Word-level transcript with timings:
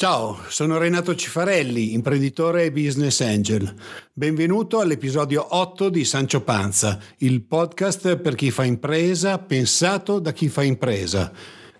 Ciao, 0.00 0.38
sono 0.48 0.78
Renato 0.78 1.14
Cifarelli, 1.14 1.92
imprenditore 1.92 2.64
e 2.64 2.72
business 2.72 3.20
angel. 3.20 3.74
Benvenuto 4.14 4.80
all'episodio 4.80 5.46
8 5.54 5.90
di 5.90 6.06
Sancio 6.06 6.40
Panza, 6.40 6.98
il 7.18 7.42
podcast 7.42 8.16
per 8.16 8.34
chi 8.34 8.50
fa 8.50 8.64
impresa, 8.64 9.36
pensato 9.36 10.18
da 10.18 10.32
chi 10.32 10.48
fa 10.48 10.62
impresa. 10.62 11.30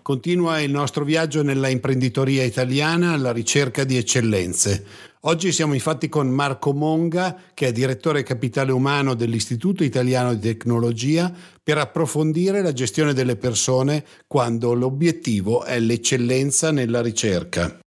Continua 0.03 0.59
il 0.59 0.69
nostro 0.69 1.03
viaggio 1.03 1.41
nella 1.41 1.69
imprenditoria 1.69 2.43
italiana 2.43 3.13
alla 3.13 3.31
ricerca 3.31 3.83
di 3.85 3.97
eccellenze. 3.97 4.85
Oggi 5.21 5.51
siamo 5.51 5.73
infatti 5.73 6.07
con 6.07 6.29
Marco 6.29 6.73
Monga, 6.73 7.35
che 7.55 7.69
è 7.69 7.71
direttore 7.71 8.21
capitale 8.21 8.71
umano 8.71 9.15
dell'Istituto 9.15 9.83
Italiano 9.83 10.35
di 10.35 10.41
Tecnologia, 10.41 11.33
per 11.63 11.79
approfondire 11.79 12.61
la 12.61 12.71
gestione 12.71 13.15
delle 13.15 13.35
persone 13.35 14.05
quando 14.27 14.75
l'obiettivo 14.75 15.63
è 15.63 15.79
l'eccellenza 15.79 16.69
nella 16.69 17.01
ricerca. 17.01 17.79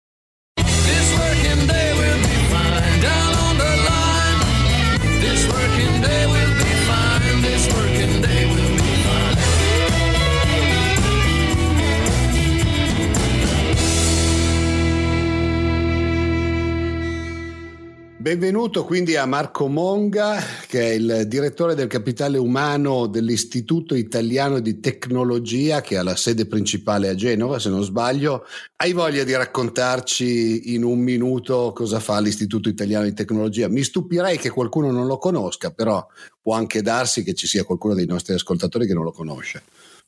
Benvenuto 18.24 18.86
quindi 18.86 19.16
a 19.16 19.26
Marco 19.26 19.68
Monga, 19.68 20.42
che 20.66 20.80
è 20.80 20.92
il 20.94 21.24
direttore 21.26 21.74
del 21.74 21.88
capitale 21.88 22.38
umano 22.38 23.06
dell'Istituto 23.06 23.94
Italiano 23.94 24.60
di 24.60 24.80
Tecnologia, 24.80 25.82
che 25.82 25.98
ha 25.98 26.02
la 26.02 26.16
sede 26.16 26.46
principale 26.46 27.10
a 27.10 27.14
Genova, 27.14 27.58
se 27.58 27.68
non 27.68 27.82
sbaglio. 27.82 28.46
Hai 28.76 28.94
voglia 28.94 29.24
di 29.24 29.34
raccontarci 29.34 30.72
in 30.72 30.84
un 30.84 31.00
minuto 31.00 31.72
cosa 31.74 32.00
fa 32.00 32.18
l'Istituto 32.18 32.70
Italiano 32.70 33.04
di 33.04 33.12
Tecnologia? 33.12 33.68
Mi 33.68 33.82
stupirei 33.82 34.38
che 34.38 34.48
qualcuno 34.48 34.90
non 34.90 35.06
lo 35.06 35.18
conosca, 35.18 35.70
però 35.70 36.06
può 36.40 36.54
anche 36.54 36.80
darsi 36.80 37.24
che 37.24 37.34
ci 37.34 37.46
sia 37.46 37.64
qualcuno 37.64 37.92
dei 37.92 38.06
nostri 38.06 38.32
ascoltatori 38.32 38.86
che 38.86 38.94
non 38.94 39.04
lo 39.04 39.12
conosce. 39.12 39.64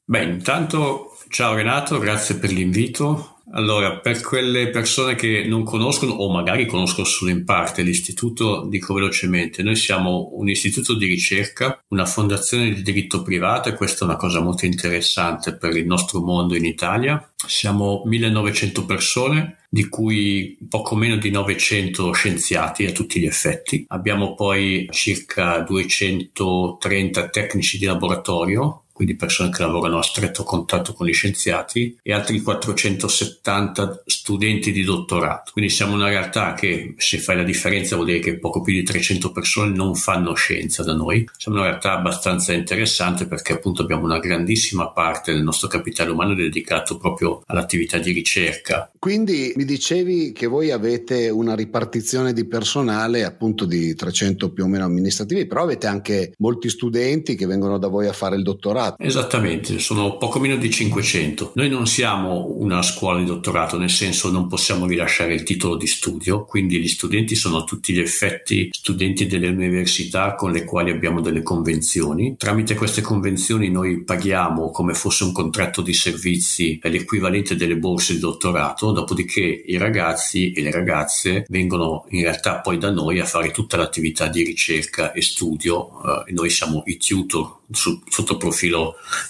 Beh, 0.06 0.22
intanto 0.22 1.18
ciao 1.28 1.52
Renato, 1.52 1.98
grazie 1.98 2.36
per 2.36 2.50
l'invito. 2.50 3.35
Allora, 3.52 4.00
per 4.00 4.20
quelle 4.22 4.70
persone 4.70 5.14
che 5.14 5.44
non 5.46 5.62
conoscono 5.62 6.12
o 6.12 6.32
magari 6.32 6.66
conoscono 6.66 7.06
solo 7.06 7.30
in 7.30 7.44
parte 7.44 7.82
l'istituto, 7.82 8.66
dico 8.68 8.92
velocemente, 8.92 9.62
noi 9.62 9.76
siamo 9.76 10.30
un 10.32 10.48
istituto 10.48 10.94
di 10.94 11.06
ricerca, 11.06 11.78
una 11.88 12.06
fondazione 12.06 12.72
di 12.72 12.82
diritto 12.82 13.22
privato 13.22 13.68
e 13.68 13.74
questa 13.74 14.04
è 14.04 14.08
una 14.08 14.16
cosa 14.16 14.40
molto 14.40 14.66
interessante 14.66 15.56
per 15.56 15.76
il 15.76 15.86
nostro 15.86 16.20
mondo 16.20 16.56
in 16.56 16.64
Italia. 16.64 17.32
Siamo 17.46 18.02
1900 18.04 18.84
persone, 18.84 19.58
di 19.68 19.88
cui 19.88 20.58
poco 20.68 20.96
meno 20.96 21.16
di 21.16 21.30
900 21.30 22.12
scienziati 22.12 22.84
a 22.84 22.92
tutti 22.92 23.20
gli 23.20 23.26
effetti. 23.26 23.84
Abbiamo 23.88 24.34
poi 24.34 24.88
circa 24.90 25.60
230 25.60 27.28
tecnici 27.28 27.78
di 27.78 27.84
laboratorio 27.84 28.85
quindi 28.96 29.14
persone 29.14 29.50
che 29.50 29.60
lavorano 29.60 29.98
a 29.98 30.02
stretto 30.02 30.42
contatto 30.42 30.94
con 30.94 31.06
gli 31.06 31.12
scienziati, 31.12 31.98
e 32.02 32.14
altri 32.14 32.40
470 32.40 34.04
studenti 34.06 34.72
di 34.72 34.84
dottorato. 34.84 35.50
Quindi 35.52 35.70
siamo 35.70 35.92
una 35.92 36.08
realtà 36.08 36.54
che, 36.54 36.94
se 36.96 37.18
fai 37.18 37.36
la 37.36 37.42
differenza, 37.42 37.94
vuol 37.94 38.06
dire 38.06 38.20
che 38.20 38.38
poco 38.38 38.62
più 38.62 38.72
di 38.72 38.82
300 38.82 39.32
persone 39.32 39.76
non 39.76 39.94
fanno 39.96 40.32
scienza 40.32 40.82
da 40.82 40.94
noi. 40.94 41.28
Siamo 41.36 41.58
una 41.58 41.66
realtà 41.66 41.92
abbastanza 41.92 42.54
interessante 42.54 43.26
perché 43.26 43.52
appunto 43.52 43.82
abbiamo 43.82 44.04
una 44.04 44.18
grandissima 44.18 44.88
parte 44.88 45.34
del 45.34 45.42
nostro 45.42 45.68
capitale 45.68 46.10
umano 46.10 46.34
dedicato 46.34 46.96
proprio 46.96 47.42
all'attività 47.48 47.98
di 47.98 48.12
ricerca. 48.12 48.90
Quindi 48.98 49.52
mi 49.56 49.66
dicevi 49.66 50.32
che 50.32 50.46
voi 50.46 50.70
avete 50.70 51.28
una 51.28 51.54
ripartizione 51.54 52.32
di 52.32 52.46
personale 52.46 53.24
appunto 53.24 53.66
di 53.66 53.94
300 53.94 54.52
più 54.52 54.64
o 54.64 54.68
meno 54.68 54.84
amministrativi, 54.84 55.44
però 55.44 55.64
avete 55.64 55.86
anche 55.86 56.32
molti 56.38 56.70
studenti 56.70 57.34
che 57.34 57.44
vengono 57.44 57.76
da 57.76 57.88
voi 57.88 58.06
a 58.06 58.14
fare 58.14 58.36
il 58.36 58.42
dottorato 58.42 58.84
dottorato. 58.90 59.02
Esattamente, 59.02 59.78
sono 59.78 60.16
poco 60.16 60.38
meno 60.38 60.56
di 60.56 60.70
500. 60.70 61.52
Noi 61.54 61.68
non 61.68 61.86
siamo 61.86 62.54
una 62.58 62.82
scuola 62.82 63.18
di 63.18 63.24
dottorato, 63.24 63.78
nel 63.78 63.90
senso 63.90 64.30
non 64.30 64.48
possiamo 64.48 64.86
rilasciare 64.86 65.34
il 65.34 65.42
titolo 65.42 65.76
di 65.76 65.86
studio, 65.86 66.44
quindi 66.44 66.78
gli 66.78 66.88
studenti 66.88 67.34
sono 67.34 67.58
a 67.58 67.64
tutti 67.64 67.92
gli 67.92 68.00
effetti 68.00 68.68
studenti 68.70 69.26
delle 69.26 69.48
università 69.48 70.34
con 70.34 70.52
le 70.52 70.64
quali 70.64 70.90
abbiamo 70.90 71.20
delle 71.20 71.42
convenzioni. 71.42 72.36
Tramite 72.36 72.74
queste 72.74 73.00
convenzioni 73.00 73.70
noi 73.70 74.04
paghiamo 74.04 74.70
come 74.70 74.94
fosse 74.94 75.24
un 75.24 75.32
contratto 75.32 75.82
di 75.82 75.92
servizi 75.92 76.78
l'equivalente 76.82 77.56
delle 77.56 77.76
borse 77.76 78.14
di 78.14 78.20
dottorato, 78.20 78.92
dopodiché 78.92 79.40
i 79.40 79.76
ragazzi 79.76 80.52
e 80.52 80.62
le 80.62 80.70
ragazze 80.70 81.44
vengono 81.48 82.04
in 82.10 82.22
realtà 82.22 82.60
poi 82.60 82.78
da 82.78 82.90
noi 82.90 83.18
a 83.18 83.24
fare 83.24 83.50
tutta 83.50 83.76
l'attività 83.76 84.28
di 84.28 84.44
ricerca 84.44 85.12
e 85.12 85.20
studio. 85.22 86.24
Eh, 86.26 86.32
noi 86.32 86.50
siamo 86.50 86.82
i 86.86 86.96
tutor 86.96 87.56
su, 87.70 88.00
sotto 88.08 88.36
profilo 88.36 88.75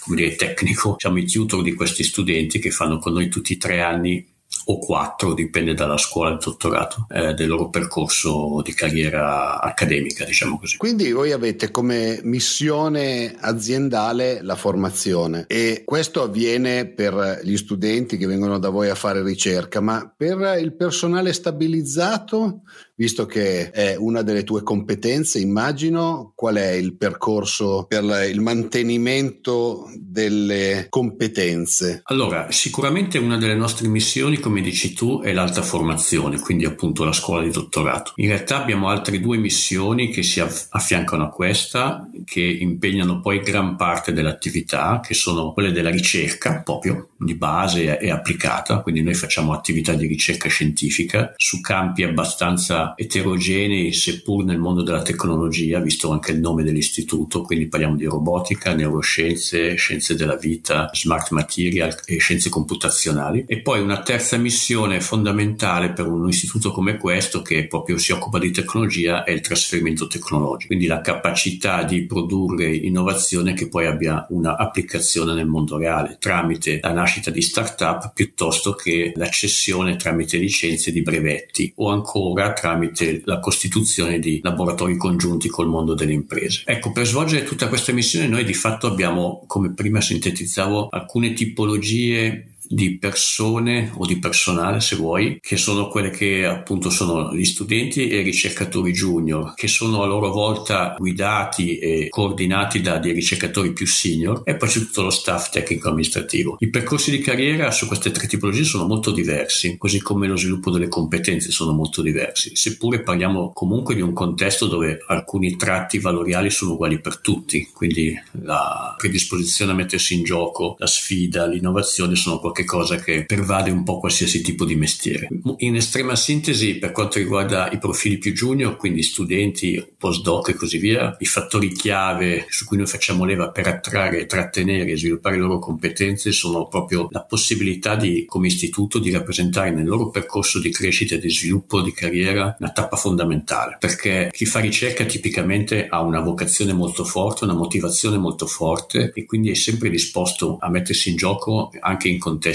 come 0.03 0.17
dire, 0.17 0.35
tecnico, 0.35 0.95
siamo 0.97 1.17
i 1.17 1.25
tutor 1.25 1.61
di 1.61 1.73
questi 1.73 2.03
studenti 2.03 2.59
che 2.59 2.71
fanno 2.71 2.97
con 2.99 3.13
noi 3.13 3.29
tutti 3.29 3.53
i 3.53 3.57
tre 3.57 3.81
anni 3.81 4.35
o 4.69 4.79
quattro, 4.79 5.33
dipende 5.33 5.73
dalla 5.73 5.97
scuola 5.97 6.31
di 6.31 6.43
dottorato, 6.43 7.07
eh, 7.09 7.33
del 7.33 7.47
loro 7.47 7.69
percorso 7.69 8.61
di 8.63 8.73
carriera 8.73 9.61
accademica, 9.61 10.25
diciamo 10.25 10.59
così. 10.59 10.77
Quindi 10.77 11.11
voi 11.11 11.31
avete 11.31 11.71
come 11.71 12.19
missione 12.23 13.35
aziendale 13.39 14.41
la 14.41 14.55
formazione 14.55 15.45
e 15.47 15.83
questo 15.85 16.21
avviene 16.21 16.85
per 16.87 17.41
gli 17.43 17.55
studenti 17.55 18.17
che 18.17 18.27
vengono 18.27 18.59
da 18.59 18.69
voi 18.69 18.89
a 18.89 18.95
fare 18.95 19.23
ricerca, 19.23 19.79
ma 19.79 20.13
per 20.15 20.57
il 20.59 20.75
personale 20.75 21.31
stabilizzato 21.31 22.63
visto 22.97 23.25
che 23.25 23.69
è 23.69 23.95
una 23.95 24.23
delle 24.23 24.43
tue 24.43 24.63
competenze, 24.63 25.39
immagino, 25.39 26.33
qual 26.35 26.55
è 26.55 26.71
il 26.71 26.95
percorso 26.95 27.85
per 27.87 28.03
il 28.29 28.41
mantenimento 28.41 29.85
delle 29.95 30.87
competenze? 30.89 32.01
Allora, 32.05 32.51
sicuramente 32.51 33.19
una 33.19 33.37
delle 33.37 33.55
nostre 33.55 33.87
missioni, 33.87 34.39
come 34.39 34.61
dici 34.61 34.93
tu, 34.93 35.21
è 35.21 35.31
l'alta 35.31 35.61
formazione, 35.61 36.39
quindi 36.39 36.65
appunto 36.65 37.03
la 37.03 37.13
scuola 37.13 37.43
di 37.43 37.51
dottorato. 37.51 38.13
In 38.15 38.29
realtà 38.29 38.61
abbiamo 38.61 38.89
altre 38.89 39.19
due 39.19 39.37
missioni 39.37 40.09
che 40.09 40.23
si 40.23 40.39
affiancano 40.41 41.25
a 41.25 41.29
questa, 41.29 42.09
che 42.25 42.41
impegnano 42.41 43.19
poi 43.19 43.39
gran 43.39 43.75
parte 43.75 44.11
dell'attività, 44.11 44.99
che 45.05 45.13
sono 45.13 45.53
quelle 45.53 45.71
della 45.71 45.91
ricerca 45.91 46.61
proprio 46.63 47.09
di 47.17 47.35
base 47.35 47.99
e 47.99 48.09
applicata, 48.09 48.81
quindi 48.81 49.03
noi 49.03 49.13
facciamo 49.13 49.53
attività 49.53 49.93
di 49.93 50.07
ricerca 50.07 50.49
scientifica 50.49 51.33
su 51.35 51.61
campi 51.61 52.03
abbastanza 52.03 52.86
eterogenei, 52.95 53.93
seppur 53.93 54.43
nel 54.43 54.57
mondo 54.57 54.83
della 54.83 55.01
tecnologia, 55.01 55.79
visto 55.79 56.11
anche 56.11 56.31
il 56.31 56.39
nome 56.39 56.63
dell'istituto, 56.63 57.41
quindi 57.41 57.67
parliamo 57.67 57.95
di 57.95 58.05
robotica, 58.05 58.73
neuroscienze, 58.73 59.75
scienze 59.75 60.15
della 60.15 60.35
vita, 60.35 60.89
smart 60.93 61.31
material 61.31 61.95
e 62.05 62.17
scienze 62.17 62.49
computazionali. 62.49 63.45
E 63.47 63.61
poi 63.61 63.81
una 63.81 64.01
terza 64.01 64.37
missione 64.37 65.01
fondamentale 65.01 65.91
per 65.91 66.07
un 66.07 66.27
istituto 66.27 66.71
come 66.71 66.97
questo, 66.97 67.41
che 67.41 67.67
proprio 67.67 67.97
si 67.97 68.11
occupa 68.11 68.39
di 68.39 68.51
tecnologia, 68.51 69.23
è 69.23 69.31
il 69.31 69.41
trasferimento 69.41 70.07
tecnologico, 70.07 70.67
quindi 70.67 70.85
la 70.87 71.01
capacità 71.01 71.83
di 71.83 72.05
produrre 72.05 72.73
innovazione 72.73 73.53
che 73.53 73.67
poi 73.67 73.85
abbia 73.85 74.25
un'applicazione 74.29 75.33
nel 75.33 75.47
mondo 75.47 75.77
reale, 75.77 76.17
tramite 76.19 76.79
la 76.81 76.91
nascita 76.91 77.31
di 77.31 77.41
start-up 77.41 78.11
piuttosto 78.13 78.73
che 78.73 79.13
l'accessione 79.15 79.95
tramite 79.95 80.37
licenze 80.37 80.91
di 80.91 81.01
brevetti 81.01 81.71
o 81.75 81.89
ancora 81.89 82.53
tramite 82.53 82.76
tramite 82.77 83.21
la 83.25 83.39
costituzione 83.39 84.19
di 84.19 84.39
laboratori 84.43 84.95
congiunti 84.95 85.49
col 85.49 85.67
mondo 85.67 85.95
delle 85.95 86.13
imprese. 86.13 86.61
Ecco, 86.65 86.91
per 86.91 87.07
svolgere 87.07 87.43
tutta 87.43 87.67
questa 87.67 87.91
missione 87.91 88.27
noi 88.27 88.43
di 88.43 88.53
fatto 88.53 88.87
abbiamo, 88.87 89.43
come 89.47 89.73
prima 89.73 89.99
sintetizzavo, 89.99 90.89
alcune 90.89 91.33
tipologie 91.33 92.51
di 92.67 92.97
persone 92.97 93.91
o 93.95 94.05
di 94.05 94.19
personale, 94.19 94.81
se 94.81 94.95
vuoi, 94.95 95.39
che 95.41 95.57
sono 95.57 95.87
quelle 95.87 96.09
che 96.09 96.45
appunto 96.45 96.89
sono 96.89 97.33
gli 97.33 97.45
studenti 97.45 98.09
e 98.09 98.19
i 98.19 98.23
ricercatori 98.23 98.91
junior, 98.91 99.53
che 99.55 99.67
sono 99.67 100.03
a 100.03 100.05
loro 100.05 100.29
volta 100.31 100.95
guidati 100.97 101.77
e 101.77 102.07
coordinati 102.09 102.81
da 102.81 102.97
dei 102.97 103.13
ricercatori 103.13 103.73
più 103.73 103.87
senior 103.87 104.41
e 104.43 104.55
poi 104.55 104.69
c'è 104.69 104.79
tutto 104.79 105.03
lo 105.03 105.09
staff 105.09 105.49
tecnico 105.49 105.89
amministrativo. 105.89 106.57
I 106.59 106.69
percorsi 106.69 107.11
di 107.11 107.19
carriera 107.19 107.71
su 107.71 107.87
queste 107.87 108.11
tre 108.11 108.27
tipologie 108.27 108.63
sono 108.63 108.85
molto 108.85 109.11
diversi, 109.11 109.77
così 109.77 110.01
come 110.01 110.27
lo 110.27 110.35
sviluppo 110.35 110.71
delle 110.71 110.89
competenze 110.89 111.51
sono 111.51 111.71
molto 111.71 112.01
diversi, 112.01 112.55
seppure 112.55 113.01
parliamo 113.01 113.51
comunque 113.53 113.95
di 113.95 114.01
un 114.01 114.13
contesto 114.13 114.67
dove 114.67 115.03
alcuni 115.07 115.55
tratti 115.55 115.99
valoriali 115.99 116.49
sono 116.49 116.73
uguali 116.73 116.99
per 116.99 117.19
tutti, 117.19 117.69
quindi 117.73 118.13
la 118.41 118.93
predisposizione 118.97 119.71
a 119.71 119.75
mettersi 119.75 120.15
in 120.15 120.23
gioco, 120.23 120.75
la 120.79 120.87
sfida, 120.87 121.45
l'innovazione 121.45 122.15
sono 122.15 122.39
qualcosa 122.39 122.55
qualcosa 122.65 122.97
che 122.97 123.25
pervade 123.25 123.71
un 123.71 123.83
po' 123.83 123.99
qualsiasi 123.99 124.41
tipo 124.41 124.65
di 124.65 124.75
mestiere. 124.75 125.27
In 125.57 125.75
estrema 125.75 126.15
sintesi, 126.15 126.75
per 126.75 126.91
quanto 126.91 127.17
riguarda 127.17 127.71
i 127.71 127.77
profili 127.77 128.17
più 128.17 128.33
junior, 128.33 128.75
quindi 128.77 129.03
studenti, 129.03 129.83
postdoc 129.97 130.49
e 130.49 130.53
così 130.53 130.77
via, 130.77 131.15
i 131.19 131.25
fattori 131.25 131.71
chiave 131.71 132.45
su 132.49 132.65
cui 132.65 132.77
noi 132.77 132.85
facciamo 132.85 133.25
leva 133.25 133.49
per 133.49 133.67
attrarre, 133.67 134.25
trattenere 134.25 134.91
e 134.91 134.97
sviluppare 134.97 135.35
le 135.35 135.41
loro 135.41 135.59
competenze 135.59 136.31
sono 136.31 136.67
proprio 136.67 137.07
la 137.11 137.23
possibilità 137.23 137.95
di, 137.95 138.25
come 138.25 138.47
istituto, 138.47 138.99
di 138.99 139.11
rappresentare 139.11 139.71
nel 139.71 139.85
loro 139.85 140.09
percorso 140.09 140.59
di 140.59 140.69
crescita 140.69 141.15
e 141.15 141.19
di 141.19 141.29
sviluppo 141.29 141.81
di 141.81 141.91
carriera 141.91 142.55
una 142.59 142.71
tappa 142.71 142.95
fondamentale, 142.95 143.77
perché 143.79 144.29
chi 144.31 144.45
fa 144.45 144.59
ricerca 144.59 145.05
tipicamente 145.05 145.87
ha 145.89 146.01
una 146.01 146.19
vocazione 146.19 146.73
molto 146.73 147.03
forte, 147.03 147.45
una 147.45 147.53
motivazione 147.53 148.17
molto 148.17 148.45
forte 148.45 149.11
e 149.13 149.25
quindi 149.25 149.51
è 149.51 149.55
sempre 149.55 149.89
disposto 149.89 150.57
a 150.59 150.69
mettersi 150.69 151.09
in 151.09 151.15
gioco 151.15 151.71
anche 151.79 152.07
in 152.07 152.19
contesti 152.19 152.46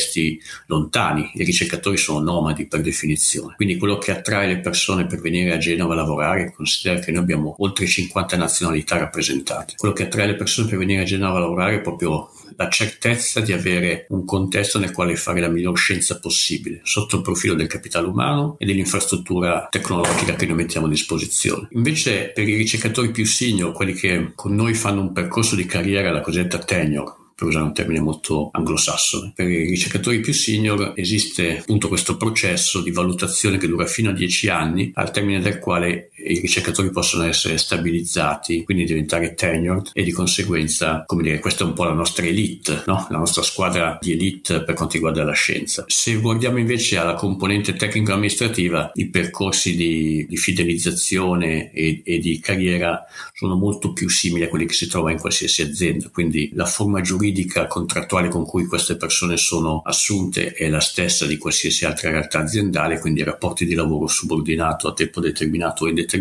lontani. 0.66 1.30
I 1.34 1.44
ricercatori 1.44 1.96
sono 1.96 2.20
nomadi 2.20 2.66
per 2.66 2.80
definizione, 2.80 3.54
quindi 3.56 3.76
quello 3.76 3.98
che 3.98 4.12
attrae 4.12 4.46
le 4.46 4.60
persone 4.60 5.06
per 5.06 5.20
venire 5.20 5.52
a 5.52 5.58
Genova 5.58 5.94
a 5.94 5.96
lavorare, 5.96 6.52
considera 6.52 7.00
che 7.00 7.10
noi 7.10 7.22
abbiamo 7.22 7.54
oltre 7.58 7.86
50 7.86 8.36
nazionalità 8.36 8.98
rappresentate, 8.98 9.74
quello 9.76 9.94
che 9.94 10.04
attrae 10.04 10.26
le 10.26 10.36
persone 10.36 10.68
per 10.68 10.78
venire 10.78 11.02
a 11.02 11.04
Genova 11.04 11.38
a 11.38 11.40
lavorare 11.40 11.76
è 11.76 11.80
proprio 11.80 12.30
la 12.56 12.68
certezza 12.68 13.40
di 13.40 13.52
avere 13.52 14.06
un 14.10 14.24
contesto 14.24 14.78
nel 14.78 14.92
quale 14.92 15.16
fare 15.16 15.40
la 15.40 15.48
miglior 15.48 15.76
scienza 15.76 16.18
possibile 16.18 16.80
sotto 16.84 17.16
il 17.16 17.22
profilo 17.22 17.54
del 17.54 17.66
capitale 17.66 18.06
umano 18.06 18.56
e 18.58 18.66
dell'infrastruttura 18.66 19.68
tecnologica 19.70 20.34
che 20.34 20.46
noi 20.46 20.56
mettiamo 20.56 20.86
a 20.86 20.90
disposizione. 20.90 21.68
Invece 21.72 22.30
per 22.34 22.48
i 22.48 22.56
ricercatori 22.56 23.10
più 23.10 23.26
senior, 23.26 23.72
quelli 23.72 23.94
che 23.94 24.32
con 24.34 24.54
noi 24.54 24.74
fanno 24.74 25.00
un 25.00 25.12
percorso 25.12 25.56
di 25.56 25.66
carriera, 25.66 26.10
la 26.10 26.20
cosiddetta 26.20 26.58
tenure, 26.58 27.14
per 27.42 27.50
usare 27.50 27.64
un 27.64 27.74
termine 27.74 28.00
molto 28.00 28.50
anglosassone. 28.52 29.32
Per 29.34 29.48
i 29.48 29.68
ricercatori 29.68 30.20
più 30.20 30.32
senior 30.32 30.92
esiste 30.94 31.58
appunto 31.58 31.88
questo 31.88 32.16
processo 32.16 32.80
di 32.80 32.92
valutazione 32.92 33.58
che 33.58 33.66
dura 33.66 33.86
fino 33.86 34.10
a 34.10 34.12
10 34.12 34.48
anni, 34.48 34.92
al 34.94 35.10
termine 35.10 35.40
del 35.40 35.58
quale 35.58 36.11
i 36.24 36.40
ricercatori 36.40 36.90
possono 36.90 37.24
essere 37.24 37.58
stabilizzati, 37.58 38.64
quindi 38.64 38.84
diventare 38.84 39.34
tenured 39.34 39.90
e 39.92 40.02
di 40.02 40.12
conseguenza, 40.12 41.04
come 41.06 41.22
dire, 41.22 41.38
questa 41.38 41.64
è 41.64 41.66
un 41.66 41.72
po' 41.72 41.84
la 41.84 41.92
nostra 41.92 42.24
elite, 42.24 42.84
no? 42.86 43.06
la 43.10 43.18
nostra 43.18 43.42
squadra 43.42 43.98
di 44.00 44.12
elite 44.12 44.62
per 44.62 44.74
quanto 44.74 44.94
riguarda 44.94 45.24
la 45.24 45.32
scienza. 45.32 45.84
Se 45.88 46.14
guardiamo 46.16 46.58
invece 46.58 46.96
alla 46.96 47.14
componente 47.14 47.74
tecnico-amministrativa, 47.74 48.92
i 48.94 49.08
percorsi 49.08 49.74
di, 49.74 50.26
di 50.28 50.36
fidelizzazione 50.36 51.72
e, 51.72 52.02
e 52.04 52.18
di 52.18 52.38
carriera 52.38 53.04
sono 53.32 53.56
molto 53.56 53.92
più 53.92 54.08
simili 54.08 54.44
a 54.44 54.48
quelli 54.48 54.66
che 54.66 54.74
si 54.74 54.86
trova 54.86 55.10
in 55.10 55.18
qualsiasi 55.18 55.62
azienda, 55.62 56.08
quindi 56.12 56.50
la 56.54 56.66
forma 56.66 57.00
giuridica 57.00 57.66
contrattuale 57.66 58.28
con 58.28 58.44
cui 58.44 58.66
queste 58.66 58.96
persone 58.96 59.36
sono 59.36 59.82
assunte 59.84 60.52
è 60.52 60.68
la 60.68 60.80
stessa 60.80 61.26
di 61.26 61.36
qualsiasi 61.36 61.84
altra 61.84 62.10
realtà 62.10 62.40
aziendale, 62.40 63.00
quindi 63.00 63.22
rapporti 63.22 63.64
di 63.64 63.74
lavoro 63.74 64.06
subordinato 64.06 64.88
a 64.88 64.92
tempo 64.92 65.20
determinato 65.20 65.84
o 65.84 65.88
indeterminato 65.88 66.11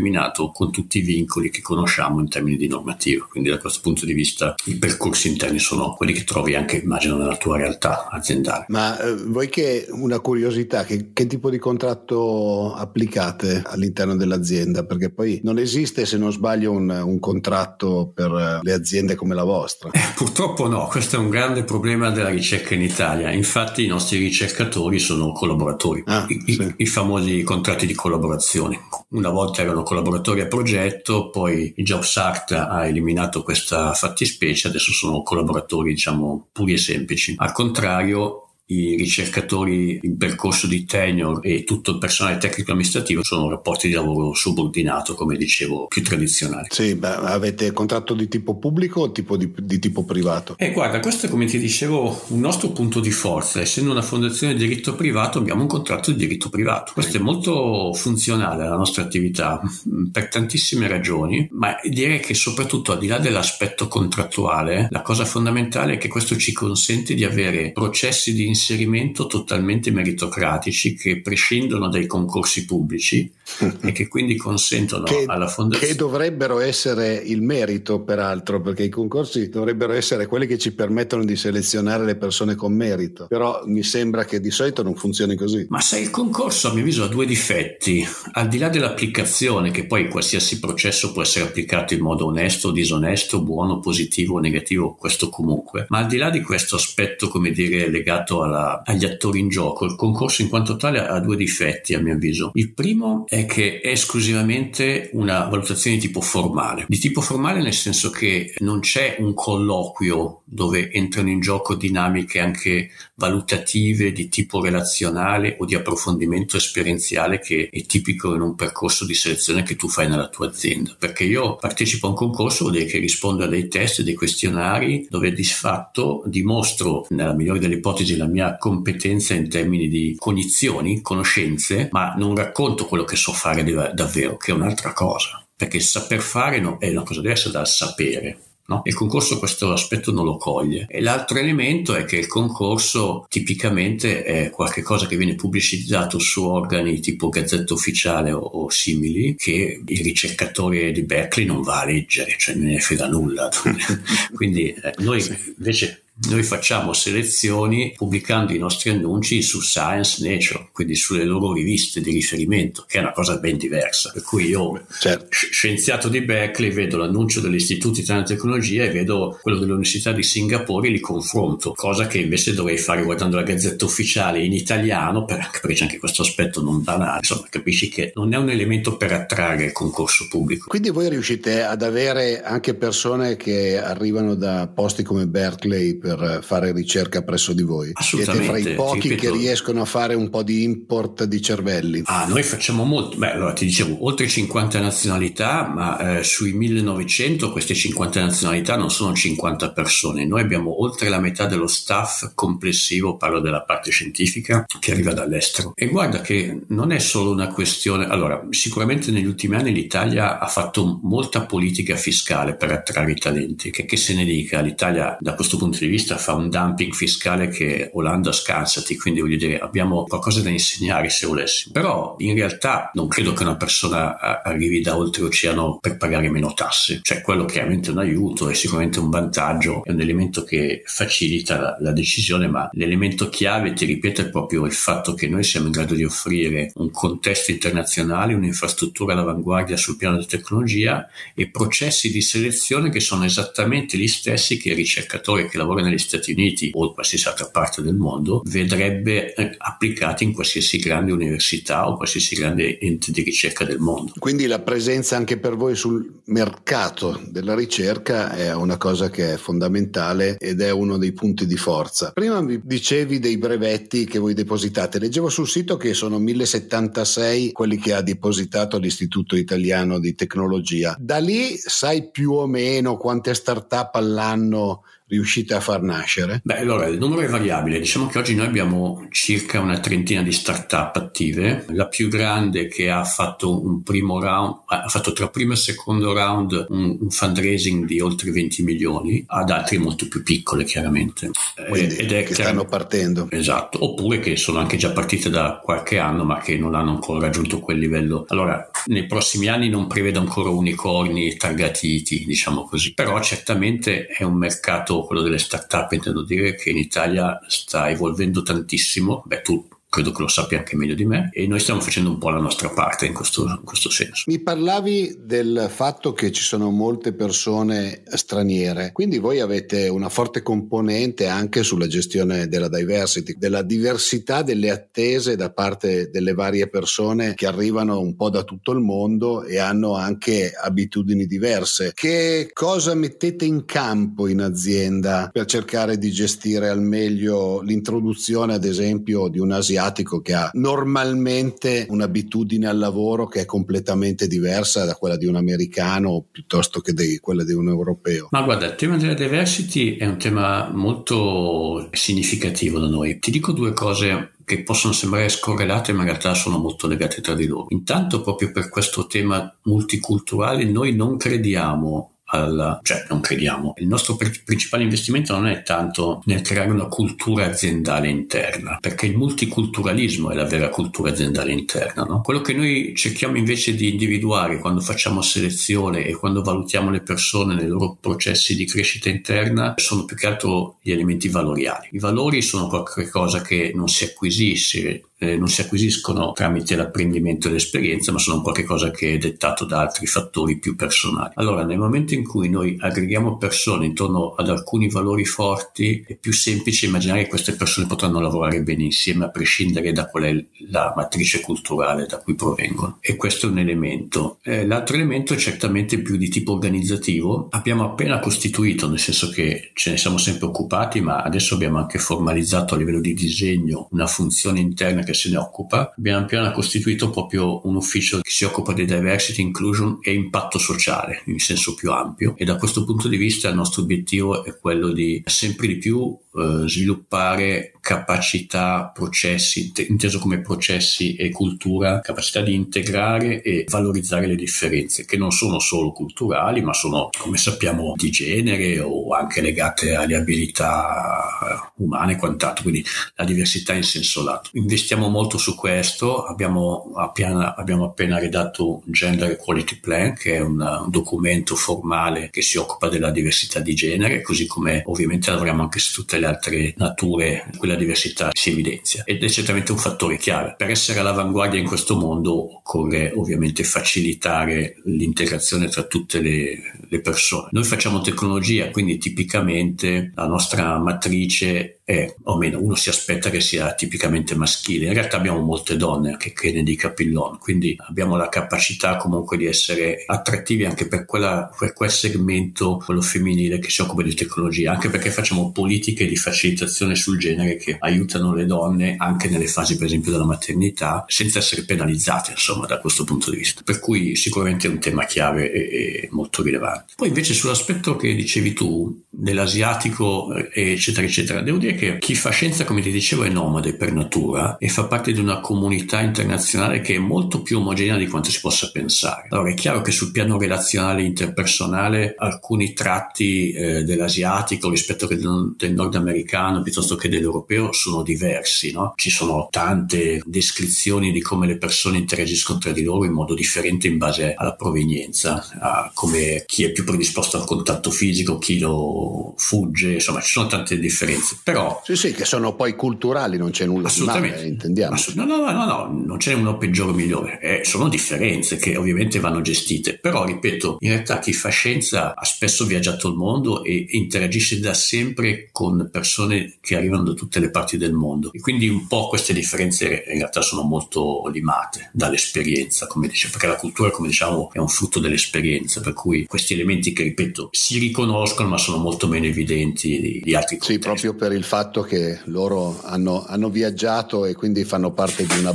con 0.53 0.71
tutti 0.71 0.99
i 0.99 1.01
vincoli 1.01 1.49
che 1.49 1.61
conosciamo 1.61 2.19
in 2.19 2.29
termini 2.29 2.57
di 2.57 2.67
normativa. 2.67 3.25
Quindi 3.29 3.49
da 3.49 3.57
questo 3.57 3.79
punto 3.81 4.05
di 4.05 4.13
vista 4.13 4.55
i 4.65 4.75
percorsi 4.75 5.27
interni 5.27 5.59
sono 5.59 5.93
quelli 5.93 6.13
che 6.13 6.23
trovi 6.23 6.55
anche, 6.55 6.77
immagino, 6.77 7.17
nella 7.17 7.37
tua 7.37 7.57
realtà 7.57 8.07
aziendale. 8.09 8.65
Ma 8.69 8.99
eh, 8.99 9.15
voi 9.15 9.49
che 9.49 9.87
una 9.89 10.19
curiosità, 10.19 10.83
che, 10.83 11.11
che 11.13 11.27
tipo 11.27 11.49
di 11.49 11.57
contratto 11.57 12.73
applicate 12.73 13.63
all'interno 13.65 14.15
dell'azienda? 14.15 14.85
Perché 14.85 15.11
poi 15.11 15.39
non 15.43 15.57
esiste, 15.59 16.05
se 16.05 16.17
non 16.17 16.31
sbaglio, 16.31 16.71
un 16.71 16.89
un 17.11 17.19
contratto 17.19 18.11
per 18.13 18.31
eh, 18.31 18.59
le 18.61 18.73
aziende 18.73 19.15
come 19.15 19.35
la 19.35 19.43
vostra? 19.43 19.89
Eh, 19.91 19.99
purtroppo 20.15 20.67
no, 20.67 20.87
questo 20.87 21.17
è 21.17 21.19
un 21.19 21.29
grande 21.29 21.63
problema 21.63 22.09
della 22.11 22.29
ricerca 22.29 22.73
in 22.73 22.81
Italia. 22.81 23.31
Infatti 23.31 23.83
i 23.83 23.87
nostri 23.87 24.17
ricercatori 24.17 24.99
sono 24.99 25.31
collaboratori, 25.31 26.03
ah, 26.05 26.25
I, 26.27 26.53
sì. 26.53 26.73
i, 26.77 26.85
famosi 26.85 27.43
contratti 27.43 27.85
di 27.85 27.93
collaborazione. 27.93 28.79
Una 29.09 29.29
volta 29.29 29.61
erano 29.61 29.80
collaboratori 29.83 30.41
a 30.41 30.47
progetto, 30.47 31.29
poi 31.29 31.73
il 31.75 31.83
Jobs 31.85 32.17
Act 32.17 32.51
ha 32.51 32.85
eliminato 32.85 33.43
questa 33.43 33.93
fattispecie, 33.93 34.67
adesso 34.67 34.91
sono 34.91 35.23
collaboratori 35.23 35.93
diciamo 35.93 36.47
puri 36.51 36.73
e 36.73 36.77
semplici. 36.77 37.35
Al 37.37 37.51
contrario, 37.51 38.50
i 38.71 38.95
ricercatori 38.95 39.99
in 40.01 40.17
percorso 40.17 40.65
di 40.65 40.85
tenure 40.85 41.47
e 41.47 41.63
tutto 41.65 41.91
il 41.91 41.97
personale 41.97 42.37
tecnico 42.37 42.71
amministrativo 42.71 43.21
sono 43.23 43.49
rapporti 43.49 43.89
di 43.89 43.93
lavoro 43.93 44.33
subordinato, 44.33 45.13
come 45.13 45.35
dicevo, 45.35 45.87
più 45.87 46.01
tradizionali. 46.01 46.67
Sì, 46.69 46.95
beh, 46.95 47.15
avete 47.15 47.71
contratto 47.73 48.13
di 48.13 48.29
tipo 48.29 48.57
pubblico 48.57 49.01
o 49.01 49.11
tipo 49.11 49.35
di, 49.35 49.51
di, 49.57 49.79
tipo 49.79 50.05
privato? 50.05 50.55
Eh, 50.57 50.71
guarda, 50.71 51.01
questo 51.01 51.25
è 51.25 51.29
come 51.29 51.45
ti 51.45 51.59
dicevo 51.59 52.25
un 52.27 52.39
nostro 52.39 52.69
punto 52.69 53.01
di 53.01 53.11
forza. 53.11 53.59
Essendo 53.59 53.91
una 53.91 54.01
fondazione 54.01 54.53
di 54.53 54.65
diritto 54.65 54.95
privato, 54.95 55.37
abbiamo 55.37 55.61
un 55.61 55.67
contratto 55.67 56.11
di 56.11 56.17
diritto 56.17 56.49
privato. 56.49 56.93
Questo 56.93 57.17
è 57.17 57.19
molto 57.19 57.93
funzionale 57.93 58.63
alla 58.63 58.77
nostra 58.77 59.03
attività 59.03 59.61
mm, 59.61 60.05
per 60.07 60.29
tantissime 60.29 60.87
ragioni, 60.87 61.47
ma 61.51 61.75
direi 61.83 62.21
che 62.21 62.33
soprattutto 62.33 62.93
al 62.93 62.99
di 62.99 63.07
là 63.07 63.17
dell'aspetto 63.17 63.89
contrattuale, 63.89 64.87
la 64.89 65.01
cosa 65.01 65.25
fondamentale 65.25 65.95
è 65.95 65.97
che 65.97 66.07
questo 66.07 66.37
ci 66.37 66.53
consente 66.53 67.13
di 67.13 67.25
avere 67.25 67.71
processi 67.73 68.33
di 68.33 68.47
inserimento 68.47 68.59
inserimento 68.61 69.25
totalmente 69.25 69.89
meritocratici 69.89 70.93
che 70.93 71.19
prescindono 71.19 71.89
dai 71.89 72.05
concorsi 72.05 72.65
pubblici 72.65 73.29
e 73.81 73.91
che 73.91 74.07
quindi 74.07 74.37
consentono 74.37 75.03
che, 75.03 75.23
alla 75.27 75.47
fondazione. 75.47 75.91
Che 75.91 75.97
dovrebbero 75.97 76.59
essere 76.59 77.15
il 77.15 77.41
merito, 77.41 78.01
peraltro, 78.01 78.61
perché 78.61 78.83
i 78.83 78.89
concorsi 78.89 79.49
dovrebbero 79.49 79.93
essere 79.93 80.25
quelli 80.25 80.47
che 80.47 80.57
ci 80.57 80.73
permettono 80.73 81.25
di 81.25 81.35
selezionare 81.35 82.05
le 82.05 82.15
persone 82.15 82.55
con 82.55 82.73
merito. 82.73 83.27
Però 83.27 83.63
mi 83.65 83.83
sembra 83.83 84.25
che 84.25 84.39
di 84.39 84.51
solito 84.51 84.83
non 84.83 84.95
funzioni 84.95 85.35
così. 85.35 85.65
Ma 85.69 85.79
se 85.79 85.99
il 85.99 86.09
concorso, 86.09 86.69
a 86.69 86.73
mio 86.73 86.81
avviso, 86.81 87.03
ha 87.03 87.07
due 87.07 87.25
difetti, 87.25 88.05
al 88.33 88.47
di 88.47 88.57
là 88.57 88.69
dell'applicazione, 88.69 89.71
che 89.71 89.85
poi 89.85 90.07
qualsiasi 90.09 90.59
processo 90.59 91.11
può 91.11 91.21
essere 91.21 91.45
applicato 91.45 91.93
in 91.93 92.01
modo 92.01 92.25
onesto, 92.25 92.71
disonesto, 92.71 93.41
buono, 93.41 93.79
positivo, 93.79 94.39
negativo, 94.39 94.95
questo 94.95 95.29
comunque, 95.29 95.85
ma 95.89 95.99
al 95.99 96.07
di 96.07 96.17
là 96.17 96.29
di 96.29 96.41
questo 96.41 96.75
aspetto, 96.75 97.27
come 97.27 97.51
dire, 97.51 97.89
legato 97.89 98.43
alla, 98.43 98.81
agli 98.85 99.05
attori 99.05 99.39
in 99.39 99.49
gioco, 99.49 99.85
il 99.85 99.95
concorso 99.95 100.41
in 100.41 100.49
quanto 100.49 100.75
tale 100.75 101.05
ha 101.05 101.19
due 101.19 101.35
difetti, 101.35 101.93
a 101.93 101.99
mio 101.99 102.13
avviso. 102.13 102.51
Il 102.53 102.73
primo 102.73 103.25
è 103.27 103.40
che 103.45 103.79
è 103.79 103.89
esclusivamente 103.89 105.09
una 105.13 105.45
valutazione 105.45 105.97
di 105.97 106.03
tipo 106.03 106.21
formale. 106.21 106.85
Di 106.87 106.97
tipo 106.97 107.21
formale 107.21 107.61
nel 107.61 107.73
senso 107.73 108.09
che 108.09 108.53
non 108.59 108.79
c'è 108.79 109.17
un 109.19 109.33
colloquio 109.33 110.41
dove 110.45 110.91
entrano 110.91 111.29
in 111.29 111.39
gioco 111.39 111.75
dinamiche 111.75 112.39
anche 112.39 112.89
valutative 113.15 114.11
di 114.11 114.27
tipo 114.27 114.61
relazionale 114.61 115.55
o 115.59 115.65
di 115.65 115.75
approfondimento 115.75 116.57
esperienziale 116.57 117.39
che 117.39 117.69
è 117.71 117.85
tipico 117.85 118.33
in 118.33 118.41
un 118.41 118.55
percorso 118.55 119.05
di 119.05 119.13
selezione 119.13 119.63
che 119.63 119.75
tu 119.75 119.87
fai 119.87 120.09
nella 120.09 120.27
tua 120.27 120.47
azienda. 120.47 120.95
Perché 120.97 121.23
io 121.23 121.55
partecipo 121.55 122.07
a 122.07 122.09
un 122.09 122.15
concorso 122.15 122.65
vuol 122.65 122.77
dire 122.77 122.85
che 122.85 122.99
rispondo 122.99 123.43
a 123.43 123.47
dei 123.47 123.67
test, 123.67 124.01
dei 124.01 124.15
questionari 124.15 125.07
dove 125.09 125.31
di 125.31 125.43
fatto 125.43 126.23
dimostro 126.25 127.05
nella 127.09 127.33
migliore 127.33 127.59
delle 127.59 127.75
ipotesi 127.75 128.17
la 128.17 128.25
mia 128.25 128.57
competenza 128.57 129.33
in 129.33 129.49
termini 129.49 129.87
di 129.87 130.15
cognizioni, 130.17 131.01
conoscenze, 131.01 131.89
ma 131.91 132.13
non 132.17 132.35
racconto 132.35 132.85
quello 132.85 133.03
che 133.03 133.15
so 133.15 133.30
fare 133.31 133.63
davvero, 133.93 134.37
che 134.37 134.51
è 134.51 134.55
un'altra 134.55 134.93
cosa, 134.93 135.45
perché 135.55 135.77
il 135.77 135.83
saper 135.83 136.21
fare 136.21 136.59
no, 136.59 136.77
è 136.79 136.89
una 136.89 137.03
cosa 137.03 137.21
diversa 137.21 137.49
dal 137.49 137.67
sapere. 137.67 138.39
No? 138.71 138.83
Il 138.85 138.93
concorso 138.93 139.37
questo 139.37 139.73
aspetto 139.73 140.13
non 140.13 140.23
lo 140.23 140.37
coglie. 140.37 140.85
E 140.89 141.01
l'altro 141.01 141.37
elemento 141.37 141.93
è 141.93 142.05
che 142.05 142.15
il 142.15 142.27
concorso 142.27 143.25
tipicamente 143.27 144.23
è 144.23 144.49
qualcosa 144.49 145.07
che 145.07 145.17
viene 145.17 145.35
pubblicizzato 145.35 146.19
su 146.19 146.45
organi 146.45 147.01
tipo 147.01 147.27
Gazzetta 147.27 147.73
Ufficiale 147.73 148.31
o, 148.31 148.39
o 148.39 148.69
simili, 148.69 149.35
che 149.35 149.81
il 149.85 150.03
ricercatore 150.03 150.93
di 150.93 151.03
Berkeley 151.03 151.45
non 151.45 151.61
va 151.61 151.81
a 151.81 151.85
leggere, 151.85 152.35
cioè 152.37 152.55
non 152.55 152.67
ne 152.67 152.79
frega 152.79 153.07
nulla. 153.07 153.49
Quindi 154.33 154.69
eh, 154.69 154.93
noi 154.99 155.21
invece 155.57 156.03
noi 156.29 156.43
facciamo 156.43 156.93
selezioni 156.93 157.93
pubblicando 157.95 158.53
i 158.53 158.59
nostri 158.59 158.91
annunci 158.91 159.41
su 159.41 159.59
Science 159.59 160.27
Nature, 160.27 160.69
quindi 160.71 160.95
sulle 160.95 161.23
loro 161.23 161.53
riviste 161.53 161.99
di 162.01 162.11
riferimento, 162.11 162.85
che 162.87 162.99
è 162.99 163.01
una 163.01 163.11
cosa 163.11 163.37
ben 163.37 163.57
diversa. 163.57 164.11
Per 164.11 164.21
cui 164.21 164.45
io, 164.47 164.85
certo. 164.99 165.27
scienziato 165.29 166.09
di 166.09 166.21
Berkeley, 166.21 166.71
vedo 166.71 166.97
l'annuncio 166.97 167.39
dell'Istituto 167.39 168.01
Italiano 168.01 168.27
di 168.27 168.35
Tecnologia 168.35 168.83
e 168.83 168.91
vedo 168.91 169.39
quello 169.41 169.57
dell'Università 169.57 170.11
di 170.11 170.21
Singapore 170.21 170.89
e 170.89 170.91
li 170.91 170.99
confronto, 170.99 171.73
cosa 171.73 172.05
che 172.05 172.19
invece 172.19 172.53
dovrei 172.53 172.77
fare 172.77 173.03
guardando 173.03 173.37
la 173.37 173.43
Gazzetta 173.43 173.85
Ufficiale 173.85 174.43
in 174.43 174.53
italiano, 174.53 175.25
per, 175.25 175.49
perché 175.51 175.73
c'è 175.73 175.83
anche 175.83 175.97
questo 175.97 176.21
aspetto 176.21 176.61
non 176.61 176.83
banale. 176.83 177.17
Insomma, 177.17 177.47
capisci 177.49 177.89
che 177.89 178.11
non 178.15 178.33
è 178.33 178.37
un 178.37 178.49
elemento 178.49 178.95
per 178.95 179.11
attrarre 179.13 179.65
il 179.65 179.71
concorso 179.71 180.27
pubblico. 180.29 180.67
Quindi 180.67 180.91
voi 180.91 181.09
riuscite 181.09 181.63
ad 181.63 181.81
avere 181.81 182.43
anche 182.43 182.75
persone 182.75 183.37
che 183.37 183.79
arrivano 183.79 184.35
da 184.35 184.67
posti 184.67 185.01
come 185.03 185.25
Berkeley 185.25 185.95
per 185.95 186.10
per 186.15 186.43
fare 186.43 186.71
ricerca 186.71 187.21
presso 187.21 187.53
di 187.53 187.63
voi. 187.63 187.91
Assolutamente. 187.93 188.53
Siete 188.53 188.61
fra 188.61 188.71
i 188.71 188.75
pochi 188.75 189.15
che 189.15 189.31
riescono 189.31 189.81
a 189.81 189.85
fare 189.85 190.13
un 190.13 190.29
po' 190.29 190.43
di 190.43 190.63
import 190.63 191.23
di 191.23 191.41
cervelli. 191.41 192.01
Ah, 192.05 192.25
noi 192.27 192.43
facciamo 192.43 192.83
molto. 192.83 193.17
Beh, 193.17 193.31
allora 193.31 193.53
ti 193.53 193.65
dicevo, 193.65 194.05
oltre 194.05 194.27
50 194.27 194.79
nazionalità, 194.79 195.67
ma 195.67 196.17
eh, 196.17 196.23
sui 196.23 196.53
1900 196.53 197.51
queste 197.51 197.73
50 197.73 198.21
nazionalità 198.21 198.75
non 198.75 198.91
sono 198.91 199.13
50 199.13 199.71
persone. 199.71 200.25
Noi 200.25 200.41
abbiamo 200.41 200.81
oltre 200.81 201.09
la 201.09 201.19
metà 201.19 201.45
dello 201.45 201.67
staff 201.67 202.31
complessivo, 202.33 203.17
parlo 203.17 203.39
della 203.39 203.61
parte 203.61 203.91
scientifica, 203.91 204.65
che 204.79 204.91
arriva 204.91 205.13
dall'estero. 205.13 205.73
E 205.75 205.87
guarda 205.87 206.21
che 206.21 206.61
non 206.67 206.91
è 206.91 206.99
solo 206.99 207.31
una 207.31 207.47
questione. 207.47 208.05
Allora, 208.05 208.45
sicuramente 208.49 209.11
negli 209.11 209.25
ultimi 209.25 209.55
anni 209.55 209.73
l'Italia 209.73 210.39
ha 210.39 210.47
fatto 210.47 210.99
molta 211.03 211.45
politica 211.45 211.95
fiscale 211.95 212.55
per 212.55 212.71
attrarre 212.71 213.11
i 213.11 213.15
talenti. 213.15 213.71
Che, 213.71 213.85
che 213.85 213.97
se 213.97 214.13
ne 214.13 214.25
dica, 214.25 214.61
l'Italia 214.61 215.17
da 215.19 215.35
questo 215.35 215.57
punto 215.57 215.79
di 215.79 215.87
vista 215.87 215.90
fa 215.99 216.33
un 216.33 216.49
dumping 216.49 216.93
fiscale 216.93 217.47
che 217.49 217.89
Olanda 217.93 218.31
scansati, 218.31 218.97
quindi 218.97 219.21
voglio 219.21 219.37
dire 219.37 219.59
abbiamo 219.59 220.03
qualcosa 220.03 220.41
da 220.41 220.49
insegnare 220.49 221.09
se 221.09 221.27
volessimo. 221.27 221.73
Però 221.73 222.15
in 222.19 222.33
realtà 222.33 222.91
non 222.93 223.07
credo 223.07 223.33
che 223.33 223.43
una 223.43 223.55
persona 223.55 224.41
arrivi 224.43 224.81
da 224.81 224.97
oltreoceano 224.97 225.79
per 225.79 225.97
pagare 225.97 226.29
meno 226.29 226.53
tasse, 226.53 226.99
cioè 227.01 227.21
quello 227.21 227.45
chiaramente 227.45 227.89
è 227.89 227.93
un 227.93 227.99
aiuto, 227.99 228.49
è 228.49 228.53
sicuramente 228.53 228.99
un 228.99 229.09
vantaggio, 229.09 229.83
è 229.83 229.91
un 229.91 230.01
elemento 230.01 230.43
che 230.43 230.83
facilita 230.85 231.59
la, 231.59 231.77
la 231.79 231.91
decisione, 231.91 232.47
ma 232.47 232.69
l'elemento 232.73 233.29
chiave, 233.29 233.73
ti 233.73 233.85
ripeto, 233.85 234.21
è 234.21 234.29
proprio 234.29 234.65
il 234.65 234.73
fatto 234.73 235.13
che 235.13 235.27
noi 235.27 235.43
siamo 235.43 235.67
in 235.67 235.71
grado 235.71 235.95
di 235.95 236.03
offrire 236.03 236.71
un 236.75 236.91
contesto 236.91 237.51
internazionale, 237.51 238.33
un'infrastruttura 238.33 239.13
all'avanguardia 239.13 239.77
sul 239.77 239.97
piano 239.97 240.15
della 240.15 240.27
tecnologia 240.27 241.07
e 241.33 241.49
processi 241.49 242.11
di 242.11 242.21
selezione 242.21 242.89
che 242.89 242.99
sono 242.99 243.25
esattamente 243.25 243.97
gli 243.97 244.07
stessi 244.07 244.57
che 244.57 244.69
il 244.69 244.75
ricercatore 244.75 245.47
che 245.47 245.57
lavora 245.81 245.89
negli 245.89 245.97
Stati 245.97 246.31
Uniti 246.31 246.71
o 246.73 246.93
qualsiasi 246.93 247.27
altra 247.27 247.47
parte 247.47 247.81
del 247.81 247.95
mondo 247.95 248.41
vedrebbe 248.45 249.33
eh, 249.33 249.55
applicati 249.57 250.23
in 250.23 250.33
qualsiasi 250.33 250.77
grande 250.77 251.11
università 251.11 251.87
o 251.87 251.95
qualsiasi 251.97 252.35
grande 252.35 252.79
ente 252.79 253.11
di 253.11 253.21
ricerca 253.23 253.65
del 253.65 253.79
mondo. 253.79 254.13
Quindi 254.17 254.45
la 254.45 254.59
presenza 254.59 255.15
anche 255.15 255.37
per 255.37 255.55
voi 255.55 255.75
sul 255.75 256.21
mercato 256.25 257.19
della 257.27 257.55
ricerca 257.55 258.31
è 258.31 258.53
una 258.53 258.77
cosa 258.77 259.09
che 259.09 259.33
è 259.33 259.37
fondamentale 259.37 260.37
ed 260.37 260.61
è 260.61 260.71
uno 260.71 260.97
dei 260.97 261.11
punti 261.11 261.45
di 261.45 261.57
forza. 261.57 262.11
Prima 262.11 262.41
mi 262.41 262.61
dicevi 262.63 263.19
dei 263.19 263.37
brevetti 263.37 264.05
che 264.05 264.19
voi 264.19 264.33
depositate, 264.33 264.99
leggevo 264.99 265.29
sul 265.29 265.47
sito 265.47 265.77
che 265.77 265.93
sono 265.93 266.19
1076 266.19 267.51
quelli 267.51 267.77
che 267.77 267.93
ha 267.93 268.01
depositato 268.01 268.77
l'Istituto 268.77 269.35
Italiano 269.35 269.99
di 269.99 270.15
Tecnologia. 270.15 270.95
Da 270.99 271.17
lì 271.17 271.57
sai 271.57 272.09
più 272.09 272.33
o 272.33 272.47
meno 272.47 272.97
quante 272.97 273.33
start-up 273.33 273.95
all'anno 273.95 274.83
riuscite 275.11 275.53
a 275.53 275.59
far 275.59 275.81
nascere? 275.81 276.41
Beh, 276.43 276.59
allora 276.59 276.87
il 276.87 276.97
numero 276.97 277.21
è 277.21 277.27
variabile. 277.27 277.79
Diciamo 277.79 278.07
che 278.07 278.17
oggi 278.17 278.33
noi 278.33 278.45
abbiamo 278.45 279.05
circa 279.09 279.59
una 279.59 279.79
trentina 279.79 280.21
di 280.21 280.31
start-up 280.31 280.95
attive. 280.95 281.65
La 281.69 281.87
più 281.87 282.07
grande 282.07 282.67
che 282.67 282.89
ha 282.89 283.03
fatto 283.03 283.61
un 283.61 283.83
primo 283.83 284.19
round, 284.19 284.61
ha 284.67 284.87
fatto 284.87 285.11
tra 285.11 285.27
primo 285.27 285.53
e 285.53 285.57
secondo 285.57 286.13
round 286.13 286.65
un, 286.69 286.97
un 286.99 287.09
fundraising 287.09 287.85
di 287.85 287.99
oltre 287.99 288.31
20 288.31 288.63
milioni, 288.63 289.23
ad 289.27 289.49
altre 289.49 289.77
molto 289.77 290.07
più 290.07 290.23
piccole, 290.23 290.63
chiaramente. 290.63 291.31
Quindi, 291.69 291.95
Ed 291.95 292.11
è 292.11 292.23
che 292.23 292.33
stanno 292.33 292.65
partendo. 292.65 293.27
Esatto, 293.29 293.83
oppure 293.83 294.19
che 294.19 294.37
sono 294.37 294.59
anche 294.59 294.77
già 294.77 294.91
partite 294.91 295.29
da 295.29 295.59
qualche 295.61 295.97
anno, 295.97 296.23
ma 296.23 296.39
che 296.39 296.57
non 296.57 296.73
hanno 296.73 296.91
ancora 296.91 297.19
raggiunto 297.19 297.59
quel 297.59 297.77
livello. 297.77 298.25
Allora, 298.29 298.69
nei 298.85 299.05
prossimi 299.05 299.47
anni 299.47 299.69
non 299.69 299.87
prevedo 299.87 300.19
ancora 300.19 300.49
unicorni 300.49 301.35
targatiti, 301.35 302.23
diciamo 302.25 302.63
così, 302.63 302.93
però 302.93 303.19
certamente 303.21 304.05
è 304.05 304.23
un 304.23 304.35
mercato 304.35 305.00
quello 305.05 305.21
delle 305.21 305.37
start-up, 305.37 305.91
intendo 305.91 306.23
dire 306.23 306.55
che 306.55 306.69
in 306.69 306.77
Italia 306.77 307.39
sta 307.47 307.89
evolvendo 307.89 308.41
tantissimo. 308.41 309.23
Beh, 309.25 309.41
tu 309.41 309.67
credo 309.91 310.13
che 310.13 310.21
lo 310.21 310.29
sappia 310.29 310.57
anche 310.57 310.77
meglio 310.77 310.95
di 310.95 311.05
me 311.05 311.29
e 311.33 311.45
noi 311.47 311.59
stiamo 311.59 311.81
facendo 311.81 312.11
un 312.11 312.17
po' 312.17 312.29
la 312.29 312.39
nostra 312.39 312.69
parte 312.69 313.05
in 313.07 313.13
questo, 313.13 313.45
in 313.45 313.59
questo, 313.65 313.89
senso. 313.89 314.23
Mi 314.27 314.39
parlavi 314.39 315.17
del 315.19 315.67
fatto 315.69 316.13
che 316.13 316.31
ci 316.31 316.43
sono 316.43 316.69
molte 316.69 317.11
persone 317.11 318.03
straniere, 318.05 318.93
quindi 318.93 319.17
voi 319.17 319.41
avete 319.41 319.89
una 319.89 320.07
forte 320.07 320.43
componente 320.43 321.27
anche 321.27 321.63
sulla 321.63 321.87
gestione 321.87 322.47
della 322.47 322.69
diversity, 322.69 323.35
della 323.37 323.63
diversità 323.63 324.43
delle 324.43 324.69
attese 324.69 325.35
da 325.35 325.51
parte 325.51 326.09
delle 326.09 326.33
varie 326.33 326.69
persone 326.69 327.33
che 327.33 327.45
arrivano 327.45 327.99
un 327.99 328.15
po' 328.15 328.29
da 328.29 328.43
tutto 328.43 328.71
il 328.71 328.79
mondo 328.79 329.43
e 329.43 329.57
hanno 329.59 329.95
anche 329.95 330.53
abitudini 330.53 331.25
diverse. 331.25 331.91
Che 331.93 332.49
cosa 332.53 332.93
mettete 332.93 333.43
in 333.43 333.65
campo 333.65 334.29
in 334.29 334.39
azienda 334.39 335.29
per 335.33 335.43
cercare 335.43 335.97
di 335.97 336.11
gestire 336.11 336.69
al 336.69 336.81
meglio 336.81 337.59
l'introduzione, 337.59 338.53
ad 338.53 338.63
esempio, 338.63 339.27
di 339.27 339.39
un 339.39 339.51
asiatico? 339.51 339.79
Asiatico 339.81 340.21
che 340.21 340.33
ha 340.33 340.49
normalmente 340.53 341.85
un'abitudine 341.89 342.67
al 342.67 342.77
lavoro 342.77 343.27
che 343.27 343.41
è 343.41 343.45
completamente 343.45 344.27
diversa 344.27 344.85
da 344.85 344.95
quella 344.95 345.17
di 345.17 345.25
un 345.25 345.35
americano 345.35 346.23
piuttosto 346.29 346.79
che 346.81 346.93
di 346.93 347.17
quella 347.19 347.43
di 347.43 347.53
un 347.53 347.67
europeo. 347.67 348.27
Ma 348.31 348.43
guarda, 348.43 348.67
il 348.67 348.75
tema 348.75 348.97
della 348.97 349.13
diversity 349.13 349.97
è 349.97 350.05
un 350.05 350.17
tema 350.17 350.69
molto 350.71 351.89
significativo 351.91 352.79
da 352.79 352.87
noi. 352.87 353.19
Ti 353.19 353.31
dico 353.31 353.51
due 353.51 353.73
cose 353.73 354.33
che 354.45 354.63
possono 354.63 354.93
sembrare 354.93 355.29
scorrelate 355.29 355.93
ma 355.93 356.01
in 356.01 356.07
realtà 356.07 356.33
sono 356.33 356.57
molto 356.57 356.87
legate 356.87 357.21
tra 357.21 357.33
di 357.33 357.47
loro. 357.47 357.67
Intanto 357.69 358.21
proprio 358.21 358.51
per 358.51 358.69
questo 358.69 359.07
tema 359.07 359.53
multiculturale 359.63 360.65
noi 360.65 360.95
non 360.95 361.17
crediamo 361.17 362.17
alla, 362.31 362.79
cioè 362.83 363.05
non 363.09 363.19
crediamo, 363.19 363.73
il 363.77 363.87
nostro 363.87 364.15
principale 364.15 364.83
investimento 364.83 365.33
non 365.33 365.47
è 365.47 365.63
tanto 365.63 366.21
nel 366.25 366.41
creare 366.41 366.71
una 366.71 366.87
cultura 366.87 367.45
aziendale 367.45 368.09
interna, 368.09 368.77
perché 368.79 369.05
il 369.05 369.17
multiculturalismo 369.17 370.31
è 370.31 370.35
la 370.35 370.45
vera 370.45 370.69
cultura 370.69 371.11
aziendale 371.11 371.51
interna. 371.51 372.03
No? 372.03 372.21
Quello 372.21 372.41
che 372.41 372.53
noi 372.53 372.93
cerchiamo 372.95 373.37
invece 373.37 373.75
di 373.75 373.89
individuare 373.89 374.59
quando 374.59 374.79
facciamo 374.79 375.21
selezione 375.21 376.05
e 376.05 376.15
quando 376.15 376.41
valutiamo 376.41 376.89
le 376.89 377.01
persone 377.01 377.55
nei 377.55 377.67
loro 377.67 377.97
processi 377.99 378.55
di 378.55 378.65
crescita 378.65 379.09
interna 379.09 379.73
sono 379.77 380.05
più 380.05 380.15
che 380.15 380.27
altro 380.27 380.77
gli 380.81 380.91
elementi 380.91 381.27
valoriali. 381.27 381.89
I 381.91 381.99
valori 381.99 382.41
sono 382.41 382.67
qualcosa 382.67 383.41
che 383.41 383.71
non 383.75 383.87
si 383.87 384.05
acquisisce 384.05 385.03
eh, 385.23 385.37
non 385.37 385.47
si 385.47 385.61
acquisiscono 385.61 386.31
tramite 386.31 386.75
l'apprendimento 386.75 387.47
e 387.47 387.51
l'esperienza, 387.51 388.11
ma 388.11 388.17
sono 388.17 388.41
qualcosa 388.41 388.89
che 388.89 389.13
è 389.13 389.17
dettato 389.19 389.65
da 389.65 389.79
altri 389.79 390.07
fattori 390.07 390.57
più 390.57 390.75
personali. 390.75 391.33
Allora, 391.35 391.63
nel 391.63 391.77
momento 391.77 392.15
in 392.15 392.20
cui 392.23 392.49
noi 392.49 392.77
aggreghiamo 392.79 393.37
persone 393.37 393.85
intorno 393.85 394.33
ad 394.35 394.49
alcuni 394.49 394.89
valori 394.89 395.25
forti, 395.25 396.03
è 396.05 396.15
più 396.15 396.33
semplice 396.33 396.85
immaginare 396.85 397.23
che 397.23 397.29
queste 397.29 397.53
persone 397.53 397.87
potranno 397.87 398.19
lavorare 398.19 398.61
bene 398.61 398.83
insieme 398.83 399.25
a 399.25 399.29
prescindere 399.29 399.91
da 399.91 400.05
qual 400.07 400.23
è 400.23 400.45
la 400.69 400.93
matrice 400.95 401.41
culturale 401.41 402.05
da 402.05 402.17
cui 402.17 402.35
provengono. 402.35 402.97
E 403.01 403.15
questo 403.15 403.47
è 403.47 403.49
un 403.49 403.59
elemento. 403.59 404.37
Eh, 404.43 404.65
l'altro 404.65 404.95
elemento 404.95 405.33
è 405.33 405.37
certamente 405.37 405.99
più 405.99 406.17
di 406.17 406.29
tipo 406.29 406.53
organizzativo. 406.53 407.47
Abbiamo 407.51 407.83
appena 407.83 408.19
costituito, 408.19 408.87
nel 408.89 408.99
senso 408.99 409.29
che 409.29 409.71
ce 409.73 409.91
ne 409.91 409.97
siamo 409.97 410.17
sempre 410.17 410.47
occupati, 410.47 411.01
ma 411.01 411.21
adesso 411.21 411.55
abbiamo 411.55 411.77
anche 411.79 411.99
formalizzato 411.99 412.75
a 412.75 412.77
livello 412.77 412.99
di 412.99 413.13
disegno 413.13 413.87
una 413.91 414.07
funzione 414.07 414.59
interna 414.59 415.03
che 415.03 415.13
se 415.13 415.29
ne 415.29 415.37
occupa. 415.37 415.93
Abbiamo 415.97 416.23
appena 416.23 416.51
costituito 416.51 417.09
proprio 417.09 417.65
un 417.67 417.75
ufficio 417.75 418.19
che 418.21 418.29
si 418.29 418.43
occupa 418.43 418.73
di 418.73 418.85
diversity, 418.85 419.41
inclusion 419.41 419.99
e 420.01 420.13
impatto 420.13 420.57
sociale 420.57 421.21
in 421.25 421.39
senso 421.39 421.73
più 421.73 421.91
ampio 421.91 422.10
e 422.17 422.45
da 422.45 422.57
questo 422.57 422.83
punto 422.85 423.07
di 423.07 423.17
vista 423.17 423.49
il 423.49 423.55
nostro 423.55 423.81
obiettivo 423.83 424.43
è 424.43 424.57
quello 424.59 424.91
di 424.91 425.21
sempre 425.25 425.67
di 425.67 425.77
più 425.77 426.17
eh, 426.33 426.63
sviluppare 426.67 427.73
capacità, 427.81 428.91
processi, 428.93 429.71
inteso 429.87 430.19
come 430.19 430.39
processi 430.39 431.15
e 431.15 431.31
cultura, 431.31 431.99
capacità 431.99 432.41
di 432.41 432.53
integrare 432.53 433.41
e 433.41 433.65
valorizzare 433.67 434.27
le 434.27 434.35
differenze 434.35 435.05
che 435.05 435.17
non 435.17 435.31
sono 435.31 435.59
solo 435.59 435.91
culturali 435.91 436.61
ma 436.61 436.73
sono 436.73 437.09
come 437.17 437.37
sappiamo 437.37 437.93
di 437.97 438.11
genere 438.11 438.79
o 438.79 439.13
anche 439.13 439.41
legate 439.41 439.95
alle 439.95 440.15
abilità 440.15 441.71
umane 441.77 442.13
e 442.13 442.15
quant'altro, 442.17 442.63
quindi 442.63 442.85
la 443.15 443.25
diversità 443.25 443.73
in 443.73 443.83
senso 443.83 444.23
lato. 444.23 444.51
Investiamo 444.53 445.09
molto 445.09 445.37
su 445.37 445.55
questo, 445.55 446.23
abbiamo 446.23 446.91
appena, 446.95 447.55
abbiamo 447.55 447.85
appena 447.85 448.19
redatto 448.19 448.69
un 448.69 448.81
Gender 448.85 449.31
Equality 449.31 449.79
Plan 449.79 450.13
che 450.15 450.35
è 450.35 450.39
un, 450.39 450.59
documento 450.87 451.55
formale 451.55 452.29
che 452.29 452.41
si 452.41 452.57
occupa 452.57 452.89
della 452.89 453.11
diversità 453.11 453.59
di 453.59 453.73
genere, 453.73 454.21
così 454.21 454.45
come 454.45 454.83
ovviamente 454.85 455.31
lavoriamo 455.31 455.63
anche 455.63 455.79
su 455.79 455.93
tutte 455.93 456.19
le 456.19 456.20
altre 456.23 456.73
nature 456.77 457.45
in 457.51 457.57
cui 457.57 457.67
la 457.67 457.75
diversità 457.75 458.29
si 458.33 458.51
evidenzia 458.51 459.03
ed 459.05 459.23
è 459.23 459.29
certamente 459.29 459.71
un 459.71 459.77
fattore 459.77 460.17
chiave. 460.17 460.55
Per 460.57 460.69
essere 460.69 460.99
all'avanguardia 460.99 461.59
in 461.59 461.67
questo 461.67 461.95
mondo 461.95 462.57
occorre 462.57 463.11
ovviamente 463.15 463.63
facilitare 463.63 464.75
l'integrazione 464.85 465.67
tra 465.67 465.83
tutte 465.83 466.19
le, 466.19 466.59
le 466.87 467.01
persone. 467.01 467.49
Noi 467.51 467.63
facciamo 467.63 468.01
tecnologia, 468.01 468.69
quindi 468.69 468.97
tipicamente 468.97 470.11
la 470.15 470.27
nostra 470.27 470.77
matrice 470.79 471.80
è, 471.91 472.15
o 472.23 472.37
meno, 472.37 472.59
uno 472.61 472.75
si 472.75 472.87
aspetta 472.87 473.29
che 473.29 473.41
sia 473.41 473.73
tipicamente 473.73 474.33
maschile. 474.35 474.85
In 474.85 474.93
realtà 474.93 475.17
abbiamo 475.17 475.39
molte 475.41 475.75
donne, 475.75 476.11
anche 476.11 476.31
Kennedy 476.31 476.75
Capillon, 476.75 477.37
quindi 477.37 477.75
abbiamo 477.87 478.15
la 478.15 478.29
capacità 478.29 478.95
comunque 478.95 479.35
di 479.35 479.45
essere 479.45 480.03
attrattivi 480.05 480.63
anche 480.63 480.87
per, 480.87 481.05
quella, 481.05 481.51
per 481.57 481.73
quel 481.73 481.91
segmento, 481.91 482.81
quello 482.83 483.01
femminile 483.01 483.59
che 483.59 483.69
si 483.69 483.81
occupa 483.81 484.03
di 484.03 484.13
tecnologia, 484.13 484.71
anche 484.71 484.89
perché 484.89 485.09
facciamo 485.09 485.51
politiche 485.51 486.07
di 486.07 486.15
facilitazione 486.15 486.95
sul 486.95 487.17
genere 487.17 487.57
che 487.57 487.75
aiutano 487.77 488.33
le 488.33 488.45
donne 488.45 488.95
anche 488.97 489.27
nelle 489.27 489.47
fasi 489.47 489.75
per 489.75 489.87
esempio 489.87 490.11
della 490.11 490.25
maternità 490.25 491.03
senza 491.07 491.39
essere 491.39 491.63
penalizzate 491.63 492.31
insomma 492.31 492.65
da 492.67 492.79
questo 492.79 493.03
punto 493.03 493.29
di 493.31 493.37
vista. 493.37 493.61
Per 493.65 493.79
cui 493.79 494.15
sicuramente 494.15 494.67
è 494.67 494.71
un 494.71 494.79
tema 494.79 495.05
chiave 495.05 495.51
e, 495.51 495.59
e 495.59 496.07
molto 496.11 496.41
rilevante. 496.41 496.93
Poi 496.95 497.09
invece 497.09 497.33
sull'aspetto 497.33 497.97
che 497.97 498.15
dicevi 498.15 498.53
tu, 498.53 499.03
dell'asiatico 499.09 500.33
eccetera 500.53 501.05
eccetera, 501.05 501.41
devo 501.41 501.57
dire 501.57 501.75
che 501.75 501.80
chi 501.99 502.15
fa 502.15 502.29
scienza 502.29 502.63
come 502.63 502.81
ti 502.81 502.91
dicevo 502.91 503.23
è 503.23 503.29
nomade 503.29 503.75
per 503.75 503.93
natura 503.93 504.57
e 504.57 504.67
fa 504.69 504.85
parte 504.85 505.11
di 505.11 505.19
una 505.19 505.39
comunità 505.39 506.01
internazionale 506.01 506.81
che 506.81 506.95
è 506.95 506.99
molto 506.99 507.41
più 507.41 507.57
omogenea 507.57 507.97
di 507.97 508.07
quanto 508.07 508.29
si 508.29 508.39
possa 508.39 508.69
pensare. 508.71 509.27
Allora 509.29 509.49
è 509.49 509.53
chiaro 509.53 509.81
che 509.81 509.91
sul 509.91 510.11
piano 510.11 510.37
relazionale 510.37 511.03
interpersonale 511.03 512.15
alcuni 512.17 512.73
tratti 512.73 513.51
eh, 513.51 513.83
dell'asiatico 513.83 514.69
rispetto 514.69 515.07
del, 515.07 515.53
del 515.57 515.73
nordamericano 515.73 516.61
piuttosto 516.61 516.95
che 516.95 517.09
dell'europeo 517.09 517.71
sono 517.71 518.03
diversi, 518.03 518.71
no? 518.71 518.93
Ci 518.95 519.09
sono 519.09 519.47
tante 519.49 520.21
descrizioni 520.25 521.11
di 521.11 521.21
come 521.21 521.47
le 521.47 521.57
persone 521.57 521.97
interagiscono 521.97 522.59
tra 522.59 522.71
di 522.71 522.83
loro 522.83 523.05
in 523.05 523.11
modo 523.11 523.33
differente 523.33 523.87
in 523.87 523.97
base 523.97 524.33
alla 524.35 524.55
provenienza, 524.55 525.47
a 525.59 525.91
come 525.93 526.43
chi 526.45 526.63
è 526.63 526.71
più 526.71 526.83
predisposto 526.83 527.37
al 527.37 527.45
contatto 527.45 527.91
fisico, 527.91 528.37
chi 528.37 528.59
lo 528.59 529.33
fugge, 529.37 529.93
insomma 529.93 530.21
ci 530.21 530.31
sono 530.31 530.47
tante 530.47 530.79
differenze. 530.79 531.37
Però 531.43 531.70
sì, 531.83 531.95
sì, 531.95 532.11
che 532.13 532.25
sono 532.25 532.55
poi 532.55 532.75
culturali, 532.75 533.37
non 533.37 533.51
c'è 533.51 533.65
nulla 533.65 533.89
di 533.93 534.01
male, 534.03 534.47
intendiamo. 534.47 534.95
Assolut- 534.95 535.27
no, 535.27 535.37
no, 535.37 535.51
no, 535.51 535.65
no, 535.65 536.03
non 536.05 536.17
c'è 536.17 536.33
uno 536.33 536.57
peggiore 536.57 536.91
o 536.91 536.93
migliore, 536.93 537.39
eh, 537.39 537.63
sono 537.63 537.87
differenze 537.87 538.57
che 538.57 538.75
ovviamente 538.75 539.19
vanno 539.19 539.41
gestite, 539.41 539.97
però 539.97 540.25
ripeto, 540.25 540.77
in 540.79 540.89
realtà 540.89 541.19
chi 541.19 541.33
fa 541.33 541.49
scienza 541.49 542.13
ha 542.15 542.25
spesso 542.25 542.65
viaggiato 542.65 543.07
il 543.07 543.15
mondo 543.15 543.63
e 543.63 543.85
interagisce 543.89 544.59
da 544.59 544.73
sempre 544.73 545.49
con 545.51 545.89
persone 545.91 546.57
che 546.59 546.75
arrivano 546.75 547.03
da 547.03 547.13
tutte 547.13 547.39
le 547.39 547.49
parti 547.49 547.77
del 547.77 547.93
mondo 547.93 548.31
e 548.33 548.39
quindi 548.39 548.67
un 548.67 548.87
po' 548.87 549.07
queste 549.07 549.33
differenze 549.33 550.03
in 550.07 550.17
realtà 550.17 550.41
sono 550.41 550.63
molto 550.63 551.27
limate 551.31 551.89
dall'esperienza, 551.93 552.87
come 552.87 553.07
dice, 553.07 553.29
perché 553.29 553.47
la 553.47 553.55
cultura, 553.55 553.91
come 553.91 554.07
diciamo, 554.07 554.51
è 554.51 554.59
un 554.59 554.67
frutto 554.67 554.99
dell'esperienza, 554.99 555.81
per 555.81 555.93
cui 555.93 556.25
questi 556.25 556.53
elementi 556.53 556.93
che, 556.93 557.03
ripeto, 557.03 557.49
si 557.51 557.79
riconoscono 557.79 558.49
ma 558.49 558.57
sono 558.57 558.77
molto 558.77 559.07
meno 559.07 559.25
evidenti 559.25 559.99
di, 559.99 560.21
di 560.23 560.35
altri 560.35 560.57
contesti. 560.57 560.73
Sì, 560.73 560.79
proprio 560.79 561.13
per 561.13 561.31
il 561.31 561.43
fatto 561.51 561.81
che 561.81 562.21
loro 562.27 562.79
hanno, 562.81 563.25
hanno, 563.27 563.49
viaggiato 563.49 564.23
e 564.23 564.33
quindi 564.35 564.63
fanno 564.63 564.93
parte 564.93 565.25
di 565.25 565.37
una 565.37 565.53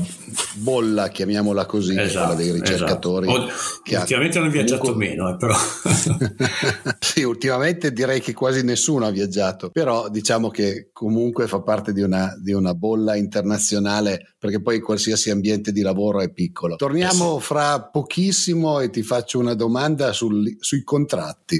bolla, 0.56 1.08
chiamiamola 1.08 1.64
così, 1.64 1.98
esatto, 1.98 2.34
dei 2.34 2.50
esatto. 2.50 2.62
ricercatori. 2.62 3.26
Esatto. 3.26 3.94
O, 3.94 4.00
ultimamente 4.00 4.36
ha... 4.36 4.42
hanno 4.42 4.50
viaggiato 4.50 4.80
comunque... 4.82 5.08
meno, 5.08 5.30
eh, 5.30 5.36
però. 5.36 5.56
sì, 7.00 7.22
ultimamente 7.22 7.94
direi 7.94 8.20
che 8.20 8.34
quasi 8.34 8.62
nessuno 8.62 9.06
ha 9.06 9.10
viaggiato, 9.10 9.70
però 9.70 10.10
diciamo 10.10 10.50
che 10.50 10.90
comunque 10.92 11.46
fa 11.46 11.62
parte 11.62 11.94
di 11.94 12.02
una, 12.02 12.36
di 12.38 12.52
una 12.52 12.74
bolla 12.74 13.16
internazionale 13.16 14.34
perché 14.38 14.60
poi 14.60 14.80
qualsiasi 14.80 15.30
ambiente 15.30 15.72
di 15.72 15.80
lavoro 15.80 16.20
è 16.20 16.30
piccolo. 16.30 16.76
Torniamo 16.76 17.38
eh 17.38 17.40
sì. 17.40 17.46
fra 17.46 17.80
pochissimo 17.80 18.80
e 18.80 18.90
ti 18.90 19.02
faccio 19.02 19.38
una 19.38 19.54
domanda 19.54 20.12
sul, 20.12 20.56
sui 20.60 20.82
contratti. 20.82 21.56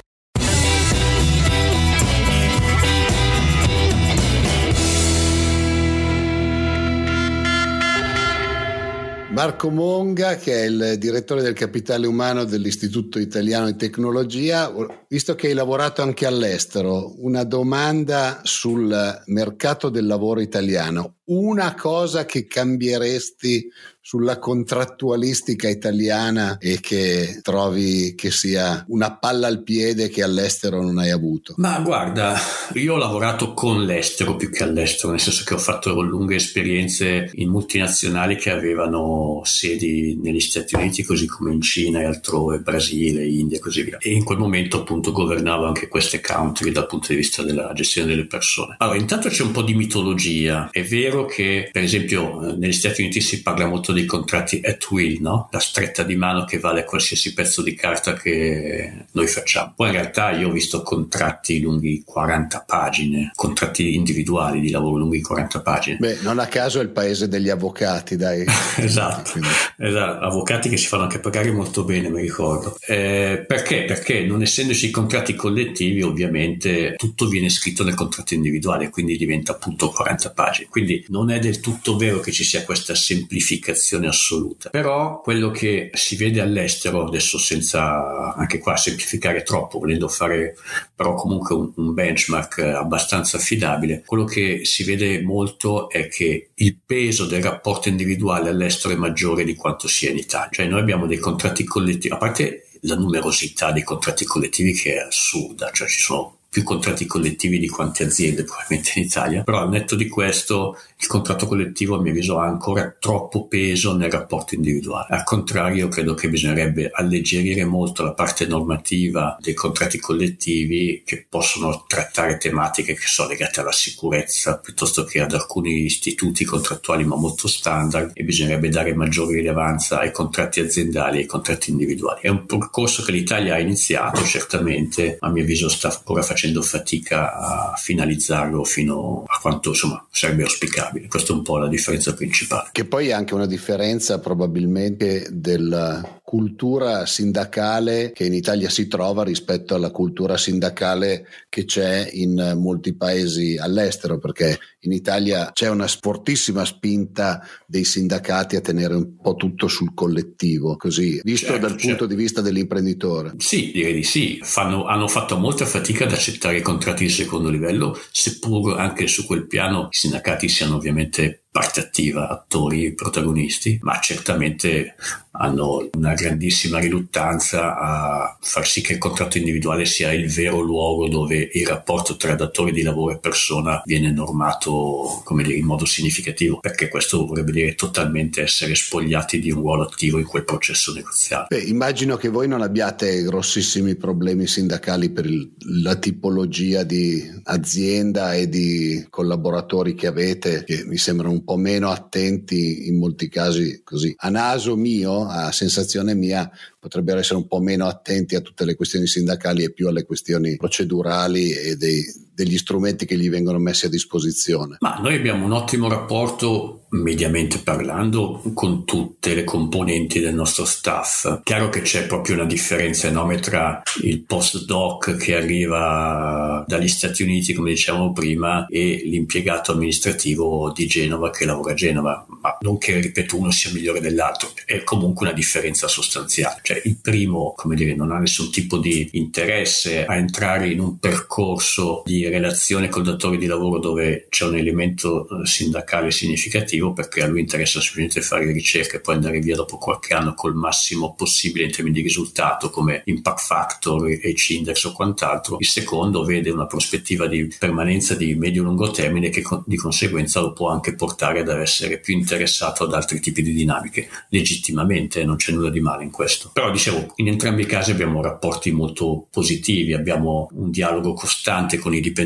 Marco 9.37 9.69
Monga, 9.69 10.35
che 10.37 10.63
è 10.63 10.65
il 10.65 10.95
direttore 10.97 11.43
del 11.43 11.53
capitale 11.53 12.07
umano 12.07 12.43
dell'Istituto 12.43 13.19
Italiano 13.19 13.67
di 13.67 13.75
Tecnologia, 13.75 14.73
visto 15.07 15.35
che 15.35 15.49
hai 15.49 15.53
lavorato 15.53 16.01
anche 16.01 16.25
all'estero, 16.25 17.13
una 17.23 17.43
domanda 17.43 18.41
sul 18.41 19.21
mercato 19.27 19.89
del 19.89 20.07
lavoro 20.07 20.39
italiano. 20.39 21.17
Una 21.25 21.75
cosa 21.75 22.25
che 22.25 22.47
cambieresti 22.47 23.69
sulla 24.07 24.39
contrattualistica 24.39 25.67
italiana 25.67 26.59
e 26.59 26.79
che 26.79 27.41
trovi 27.41 28.15
che 28.15 28.31
sia 28.31 28.85
una 28.87 29.17
palla 29.17 29.47
al 29.47 29.63
piede 29.63 30.07
che 30.07 30.23
all'estero 30.23 30.81
non 30.81 30.97
hai 30.97 31.11
avuto? 31.11 31.55
Ma 31.57 31.77
guarda, 31.81 32.39
io 32.75 32.93
ho 32.93 32.97
lavorato 32.97 33.53
con 33.53 33.83
l'estero 33.83 34.37
più 34.37 34.49
che 34.49 34.63
all'estero, 34.63 35.11
nel 35.11 35.19
senso 35.19 35.43
che 35.43 35.55
ho 35.55 35.57
fatto 35.57 36.01
lunghe 36.01 36.35
esperienze 36.35 37.29
in 37.33 37.49
multinazionali 37.49 38.37
che 38.37 38.49
avevano 38.49 39.41
sedi 39.43 40.17
negli 40.23 40.39
Stati 40.39 40.75
Uniti, 40.75 41.03
così 41.03 41.27
come 41.27 41.51
in 41.51 41.59
Cina 41.59 41.99
e 41.99 42.05
altrove, 42.05 42.59
Brasile, 42.59 43.27
India 43.27 43.57
e 43.57 43.59
così 43.59 43.83
via. 43.83 43.97
E 43.99 44.13
in 44.13 44.23
quel 44.23 44.37
momento 44.37 44.77
appunto 44.77 45.11
governavo 45.11 45.65
anche 45.65 45.89
queste 45.89 46.21
country 46.21 46.71
dal 46.71 46.87
punto 46.87 47.07
di 47.09 47.17
vista 47.17 47.43
della 47.43 47.73
gestione 47.73 48.07
delle 48.07 48.25
persone. 48.25 48.75
Allora, 48.77 48.97
intanto 48.97 49.27
c'è 49.27 49.43
un 49.43 49.51
po' 49.51 49.63
di 49.63 49.73
mitologia. 49.73 50.69
È 50.71 50.81
vero 50.81 51.25
che, 51.25 51.67
per 51.73 51.83
esempio, 51.83 52.55
negli 52.55 52.71
Stati 52.71 53.01
Uniti 53.01 53.19
si 53.19 53.41
parla 53.41 53.67
molto 53.67 53.95
dei 53.97 54.05
contratti 54.05 54.61
at 54.63 54.85
will, 54.91 55.19
no? 55.21 55.49
la 55.51 55.59
stretta 55.59 56.03
di 56.03 56.15
mano 56.15 56.45
che 56.45 56.59
vale 56.59 56.83
qualsiasi 56.83 57.33
pezzo 57.33 57.63
di 57.63 57.73
carta 57.73 58.13
che 58.13 59.05
noi 59.11 59.27
facciamo. 59.27 59.73
Poi 59.75 59.87
in 59.87 59.93
realtà 59.93 60.31
io 60.31 60.49
ho 60.49 60.51
visto 60.51 60.83
contratti 60.83 61.59
lunghi 61.59 62.03
40 62.05 62.63
pagine, 62.65 63.31
contratti 63.35 63.95
individuali 63.95 64.59
di 64.59 64.69
lavoro 64.69 64.97
lunghi 64.97 65.21
40 65.21 65.61
pagine. 65.61 65.97
Beh, 65.97 66.19
non 66.21 66.37
a 66.37 66.45
caso 66.45 66.79
è 66.79 66.83
il 66.83 66.89
paese 66.89 67.27
degli 67.27 67.49
avvocati, 67.49 68.15
dai. 68.15 68.45
esatto, 68.77 69.39
esatto, 69.77 70.25
avvocati 70.25 70.69
che 70.69 70.77
si 70.77 70.85
fanno 70.85 71.03
anche 71.03 71.19
pagare 71.19 71.51
molto 71.51 71.83
bene, 71.83 72.09
mi 72.09 72.21
ricordo. 72.21 72.77
Eh, 72.85 73.43
perché? 73.47 73.85
Perché 73.85 74.21
non 74.21 74.43
essendoci 74.43 74.91
contratti 74.91 75.33
collettivi, 75.33 76.03
ovviamente 76.03 76.93
tutto 76.97 77.27
viene 77.27 77.49
scritto 77.49 77.83
nel 77.83 77.95
contratto 77.95 78.35
individuale, 78.35 78.89
quindi 78.89 79.17
diventa 79.17 79.53
appunto 79.53 79.89
40 79.89 80.31
pagine. 80.31 80.67
Quindi 80.69 81.03
non 81.09 81.31
è 81.31 81.39
del 81.39 81.59
tutto 81.59 81.97
vero 81.97 82.19
che 82.19 82.31
ci 82.31 82.43
sia 82.43 82.63
questa 82.63 82.93
semplificazione 82.93 83.85
perfezione 83.87 84.07
assoluta. 84.07 84.69
Però 84.69 85.21
quello 85.21 85.49
che 85.49 85.89
si 85.93 86.17
vede 86.17 86.41
all'estero, 86.41 87.05
adesso 87.05 87.37
senza 87.37 88.33
anche 88.35 88.59
qua 88.59 88.75
semplificare 88.75 89.43
troppo, 89.43 89.79
volendo 89.79 90.09
fare 90.09 90.55
però 90.93 91.13
comunque 91.13 91.55
un, 91.55 91.71
un 91.75 91.93
benchmark 91.93 92.59
abbastanza 92.59 93.37
affidabile, 93.37 94.03
quello 94.05 94.25
che 94.25 94.65
si 94.65 94.83
vede 94.83 95.21
molto 95.21 95.89
è 95.89 96.07
che 96.09 96.49
il 96.53 96.77
peso 96.85 97.25
del 97.25 97.41
rapporto 97.41 97.87
individuale 97.87 98.49
all'estero 98.49 98.93
è 98.93 98.97
maggiore 98.97 99.45
di 99.45 99.55
quanto 99.55 99.87
sia 99.87 100.09
in 100.09 100.17
Italia. 100.17 100.49
Cioè 100.51 100.67
noi 100.67 100.81
abbiamo 100.81 101.07
dei 101.07 101.17
contratti 101.17 101.63
collettivi, 101.63 102.13
a 102.13 102.17
parte 102.17 102.63
la 102.81 102.95
numerosità 102.95 103.71
dei 103.71 103.83
contratti 103.83 104.25
collettivi 104.25 104.73
che 104.73 104.95
è 104.95 104.99
assurda, 104.99 105.71
cioè 105.71 105.87
ci 105.87 105.99
sono 105.99 106.35
più 106.49 106.63
contratti 106.63 107.05
collettivi 107.05 107.59
di 107.59 107.67
quante 107.67 108.03
aziende 108.03 108.43
probabilmente 108.43 108.93
in 108.95 109.05
Italia, 109.05 109.43
però 109.43 109.59
al 109.59 109.69
netto 109.69 109.95
di 109.95 110.07
questo 110.07 110.77
il 110.99 111.05
contratto 111.05 111.45
collettivo 111.45 111.95
a 111.95 112.01
mio 112.01 112.11
avviso 112.11 112.39
ha 112.39 112.47
ancora 112.47 112.95
troppo 112.99 113.45
peso 113.45 113.95
nel 113.95 114.09
rapporto 114.09 114.55
individuale. 114.55 115.05
Al 115.09 115.23
contrario, 115.23 115.89
credo 115.89 116.15
che 116.15 116.27
bisognerebbe 116.27 116.89
alleggerire 116.91 117.65
molto 117.65 118.03
la 118.03 118.13
parte 118.13 118.47
normativa 118.47 119.37
dei 119.39 119.53
contratti 119.53 119.99
collettivi 119.99 121.03
che 121.05 121.25
possono 121.29 121.85
trattare 121.87 122.37
tematiche 122.37 122.95
che 122.95 123.05
sono 123.05 123.29
legate 123.29 123.59
alla 123.59 123.71
sicurezza 123.71 124.57
piuttosto 124.57 125.03
che 125.03 125.21
ad 125.21 125.33
alcuni 125.33 125.83
istituti 125.83 126.43
contrattuali 126.43 127.05
ma 127.05 127.15
molto 127.15 127.47
standard 127.47 128.11
e 128.15 128.23
bisognerebbe 128.23 128.69
dare 128.69 128.95
maggiore 128.95 129.35
rilevanza 129.35 129.99
ai 129.99 130.11
contratti 130.11 130.61
aziendali 130.61 131.17
e 131.17 131.21
ai 131.21 131.25
contratti 131.27 131.69
individuali. 131.69 132.21
È 132.21 132.29
un 132.29 132.47
percorso 132.47 133.03
che 133.03 133.11
l'Italia 133.11 133.53
ha 133.53 133.59
iniziato, 133.59 134.23
certamente 134.23 135.17
a 135.19 135.29
mio 135.29 135.43
avviso 135.43 135.69
sta 135.69 135.89
ancora 135.95 136.23
facendo 136.23 136.63
fatica 136.63 137.35
a 137.35 137.75
finalizzarlo 137.75 138.63
fino 138.63 139.23
a 139.27 139.37
quanto 139.39 139.69
insomma 139.69 140.03
sarebbe 140.09 140.41
auspicabile 140.41 140.85
applicabile. 140.87 141.07
Questa 141.07 141.33
è 141.33 141.35
un 141.35 141.41
po' 141.43 141.57
la 141.57 141.67
differenza 141.67 142.13
principale. 142.13 142.69
Che 142.71 142.85
poi 142.85 143.09
è 143.09 143.11
anche 143.11 143.33
una 143.33 143.45
differenza 143.45 144.19
probabilmente 144.19 145.27
della 145.31 146.19
cultura 146.23 147.05
sindacale 147.05 148.11
che 148.13 148.25
in 148.25 148.33
Italia 148.33 148.69
si 148.69 148.87
trova 148.87 149.23
rispetto 149.23 149.75
alla 149.75 149.91
cultura 149.91 150.35
sindacale 150.35 151.25
che 151.47 151.63
c'è 151.65 152.09
in 152.11 152.55
molti 152.57 152.95
paesi 152.95 153.57
all'estero, 153.57 154.17
perché 154.17 154.59
in 154.81 154.91
Italia 154.91 155.51
c'è 155.53 155.69
una 155.69 155.87
fortissima 155.87 156.65
spinta 156.65 157.45
dei 157.65 157.83
sindacati 157.83 158.55
a 158.55 158.61
tenere 158.61 158.95
un 158.95 159.15
po' 159.15 159.35
tutto 159.35 159.67
sul 159.67 159.93
collettivo, 159.93 160.75
così 160.75 161.21
visto 161.23 161.47
certo, 161.47 161.61
dal 161.61 161.77
certo. 161.77 161.87
punto 161.87 162.05
di 162.05 162.15
vista 162.15 162.41
dell'imprenditore. 162.41 163.33
Sì, 163.37 163.71
direi 163.71 163.93
di 163.93 164.03
sì. 164.03 164.39
Fanno, 164.41 164.85
hanno 164.85 165.07
fatto 165.07 165.37
molta 165.37 165.65
fatica 165.65 166.05
ad 166.05 166.11
accettare 166.11 166.57
i 166.57 166.61
contratti 166.61 167.05
di 167.05 167.09
secondo 167.09 167.49
livello, 167.49 167.97
seppur 168.11 168.77
anche 168.77 169.07
su 169.07 169.25
quel 169.25 169.47
piano 169.47 169.87
i 169.91 169.95
sindacati 169.95 170.49
siano 170.49 170.76
ovviamente 170.77 171.46
parte 171.51 171.79
attiva, 171.79 172.29
attori, 172.29 172.93
protagonisti, 172.93 173.79
ma 173.81 173.99
certamente 173.99 174.95
hanno 175.31 175.89
una 175.93 176.13
grandissima 176.13 176.79
riluttanza 176.79 177.77
a 177.77 178.37
far 178.39 178.67
sì 178.67 178.81
che 178.81 178.93
il 178.93 178.99
contratto 178.99 179.37
individuale 179.37 179.85
sia 179.85 180.11
il 180.11 180.31
vero 180.31 180.59
luogo 180.59 181.07
dove 181.07 181.49
il 181.53 181.67
rapporto 181.67 182.15
tra 182.15 182.35
datore 182.35 182.71
di 182.71 182.81
lavoro 182.81 183.13
e 183.13 183.19
persona 183.19 183.81
viene 183.85 184.11
normato 184.11 185.23
dire, 185.47 185.53
in 185.53 185.65
modo 185.65 185.85
significativo, 185.85 186.59
perché 186.59 186.89
questo 186.89 187.25
vorrebbe 187.25 187.51
dire 187.51 187.75
totalmente 187.75 188.41
essere 188.41 188.75
spogliati 188.75 189.39
di 189.39 189.51
un 189.51 189.61
ruolo 189.61 189.83
attivo 189.83 190.17
in 190.19 190.25
quel 190.25 190.43
processo 190.43 190.93
negoziale. 190.93 191.47
Beh, 191.49 191.61
immagino 191.61 192.17
che 192.17 192.29
voi 192.29 192.47
non 192.47 192.61
abbiate 192.61 193.21
grossissimi 193.23 193.95
problemi 193.95 194.47
sindacali 194.47 195.09
per 195.09 195.25
il, 195.25 195.51
la 195.81 195.95
tipologia 195.95 196.83
di 196.83 197.23
azienda 197.43 198.33
e 198.33 198.49
di 198.49 199.05
collaboratori 199.09 199.93
che 199.93 200.07
avete, 200.07 200.63
che 200.63 200.83
mi 200.85 200.97
sembrano 200.97 201.33
un 201.33 201.36
po' 201.43 201.57
meno 201.57 201.89
attenti 201.89 202.87
in 202.87 202.97
molti 202.97 203.29
casi 203.29 203.81
così. 203.83 204.13
A 204.17 204.29
naso 204.29 204.75
mio 204.75 205.25
a 205.27 205.51
sensazione 205.51 206.13
mia, 206.15 206.49
potrebbero 206.79 207.19
essere 207.19 207.39
un 207.39 207.47
po' 207.47 207.59
meno 207.59 207.85
attenti 207.85 208.35
a 208.35 208.41
tutte 208.41 208.65
le 208.65 208.75
questioni 208.75 209.07
sindacali 209.07 209.63
e 209.63 209.71
più 209.71 209.87
alle 209.87 210.03
questioni 210.03 210.55
procedurali 210.55 211.51
e 211.51 211.75
dei, 211.75 212.03
degli 212.37 212.59
strumenti 212.59 213.07
che 213.07 213.17
gli 213.17 213.31
vengono 213.31 213.57
messi 213.57 213.87
a 213.87 213.89
disposizione. 213.89 214.77
Ma 214.81 214.99
noi 215.01 215.15
abbiamo 215.15 215.43
un 215.43 215.53
ottimo 215.53 215.89
rapporto, 215.89 216.83
mediamente 216.89 217.57
parlando, 217.57 218.43
con 218.53 218.85
tutte 218.85 219.33
le 219.33 219.43
componenti 219.43 220.19
del 220.19 220.35
nostro 220.35 220.63
staff. 220.63 221.41
Chiaro 221.41 221.69
che 221.69 221.81
c'è 221.81 222.05
proprio 222.05 222.35
una 222.35 222.45
differenza 222.45 223.07
enorme 223.07 223.39
tra 223.39 223.81
il 224.03 224.21
postdoc 224.21 225.17
che 225.17 225.35
arriva 225.35 226.63
dagli 226.67 226.87
Stati 226.87 227.23
Uniti, 227.23 227.53
come 227.53 227.71
dicevamo 227.71 228.13
prima, 228.13 228.67
e 228.67 229.01
l'impiegato 229.03 229.71
amministrativo 229.71 230.71
di 230.71 230.85
Genova 230.85 231.31
che 231.31 231.45
lavora 231.45 231.71
a 231.71 231.75
Genova, 231.75 232.23
ma 232.39 232.55
non 232.61 232.77
che, 232.77 232.99
ripeto, 232.99 233.35
uno 233.35 233.49
sia 233.49 233.71
migliore 233.73 233.99
dell'altro, 233.99 234.51
è 234.63 234.83
comunque 234.83 235.25
una 235.25 235.35
differenza 235.35 235.87
sostanziale. 235.87 236.59
Cioè 236.61 236.83
il 236.85 236.97
primo, 237.01 237.53
come 237.55 237.73
dire, 237.73 237.95
non 237.95 238.11
ha 238.11 238.19
nessun 238.19 238.51
tipo 238.51 238.77
di 238.77 239.09
interesse 239.13 240.05
a 240.05 240.15
entrare 240.15 240.69
in 240.69 240.79
un 240.79 240.99
percorso 240.99 242.03
di 242.05 242.25
relazione 242.29 242.89
col 242.89 243.03
datore 243.03 243.37
di 243.37 243.45
lavoro 243.45 243.79
dove 243.79 244.27
c'è 244.29 244.45
un 244.45 244.55
elemento 244.55 245.27
eh, 245.27 245.45
sindacale 245.45 246.11
significativo 246.11 246.93
perché 246.93 247.21
a 247.21 247.27
lui 247.27 247.41
interessa 247.41 247.79
semplicemente 247.79 248.21
fare 248.21 248.51
ricerca 248.51 248.97
e 248.97 249.01
poi 249.01 249.15
andare 249.15 249.39
via 249.39 249.55
dopo 249.55 249.77
qualche 249.77 250.13
anno 250.13 250.33
col 250.33 250.55
massimo 250.55 251.13
possibile 251.15 251.65
in 251.65 251.71
termini 251.71 251.95
di 251.95 252.01
risultato 252.01 252.69
come 252.69 253.01
impact 253.05 253.39
factor, 253.41 254.07
H 254.09 254.53
index 254.53 254.83
o 254.85 254.91
quant'altro. 254.91 255.57
Il 255.59 255.67
secondo 255.67 256.23
vede 256.23 256.49
una 256.49 256.65
prospettiva 256.65 257.27
di 257.27 257.53
permanenza 257.57 258.15
di 258.15 258.35
medio-lungo 258.35 258.91
termine 258.91 259.29
che 259.29 259.43
di 259.65 259.77
conseguenza 259.77 260.41
lo 260.41 260.53
può 260.53 260.69
anche 260.69 260.95
portare 260.95 261.39
ad 261.39 261.49
essere 261.49 261.99
più 261.99 262.13
interessato 262.13 262.83
ad 262.83 262.93
altri 262.93 263.19
tipi 263.19 263.41
di 263.41 263.53
dinamiche, 263.53 264.09
legittimamente, 264.29 265.23
non 265.23 265.35
c'è 265.35 265.51
nulla 265.51 265.69
di 265.69 265.79
male 265.79 266.03
in 266.03 266.11
questo. 266.11 266.51
Però 266.53 266.71
dicevo, 266.71 267.13
in 267.15 267.27
entrambi 267.27 267.63
i 267.63 267.65
casi 267.65 267.91
abbiamo 267.91 268.21
rapporti 268.21 268.71
molto 268.71 269.27
positivi, 269.31 269.93
abbiamo 269.93 270.49
un 270.53 270.71
dialogo 270.71 271.13
costante 271.13 271.77
con 271.77 271.93
i 271.93 271.99
dipendenti, 271.99 272.16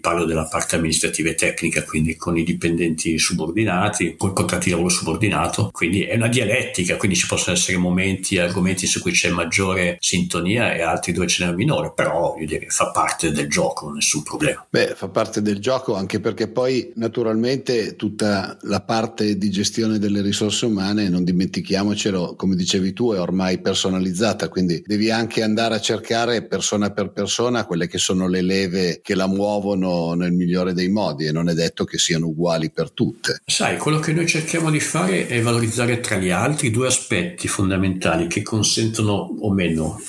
parlo 0.00 0.24
della 0.24 0.46
parte 0.46 0.76
amministrativa 0.76 1.30
e 1.30 1.34
tecnica, 1.34 1.82
quindi 1.84 2.16
con 2.16 2.36
i 2.36 2.44
dipendenti 2.44 3.18
subordinati, 3.18 4.14
con 4.16 4.30
i 4.30 4.34
contratti 4.34 4.66
di 4.66 4.70
lavoro 4.70 4.88
subordinato, 4.88 5.70
quindi 5.72 6.02
è 6.02 6.16
una 6.16 6.28
dialettica, 6.28 6.96
quindi 6.96 7.16
ci 7.16 7.26
possono 7.26 7.56
essere 7.56 7.76
momenti 7.76 8.36
e 8.36 8.40
argomenti 8.40 8.86
su 8.86 9.00
cui 9.00 9.12
c'è 9.12 9.30
maggiore 9.30 9.96
sintonia 10.00 10.74
e 10.74 10.82
altri 10.82 11.12
dove 11.12 11.26
ce 11.26 11.44
n'è 11.44 11.52
minore, 11.52 11.92
però 11.94 12.36
io 12.38 12.46
direi 12.46 12.68
fa 12.68 12.90
parte 12.90 13.32
del 13.32 13.48
gioco, 13.48 13.90
nessun 13.90 14.22
problema. 14.22 14.66
Beh, 14.68 14.94
fa 14.96 15.08
parte 15.08 15.42
del 15.42 15.58
gioco 15.58 15.94
anche 15.94 16.20
perché 16.20 16.48
poi 16.48 16.92
naturalmente 16.96 17.96
tutta 17.96 18.56
la 18.62 18.80
parte 18.80 19.36
di 19.36 19.50
gestione 19.50 19.98
delle 19.98 20.22
risorse 20.22 20.66
umane, 20.66 21.08
non 21.08 21.24
dimentichiamocelo, 21.24 22.34
come 22.36 22.56
dicevi 22.56 22.92
tu, 22.92 23.12
è 23.12 23.20
ormai 23.20 23.60
personalizzata, 23.60 24.48
quindi 24.48 24.82
devi 24.86 25.10
anche 25.10 25.42
andare 25.42 25.74
a 25.74 25.80
cercare 25.80 26.44
persona 26.46 26.90
per 26.90 27.10
persona 27.10 27.64
quelle 27.64 27.88
che 27.88 27.98
sono 27.98 28.28
le 28.28 28.42
leve 28.42 29.00
che 29.02 29.14
la 29.14 29.25
muovono 29.26 30.14
nel 30.14 30.32
migliore 30.32 30.72
dei 30.72 30.88
modi 30.88 31.26
e 31.26 31.32
non 31.32 31.48
è 31.48 31.54
detto 31.54 31.84
che 31.84 31.98
siano 31.98 32.26
uguali 32.26 32.70
per 32.70 32.90
tutte. 32.90 33.40
Sai, 33.44 33.76
quello 33.78 33.98
che 33.98 34.12
noi 34.12 34.26
cerchiamo 34.26 34.70
di 34.70 34.80
fare 34.80 35.26
è 35.26 35.40
valorizzare 35.40 36.00
tra 36.00 36.16
gli 36.16 36.30
altri 36.30 36.70
due 36.70 36.86
aspetti 36.86 37.48
fondamentali 37.48 38.26
che 38.26 38.42
consentono 38.42 39.36
o 39.40 39.52
meno, 39.52 40.00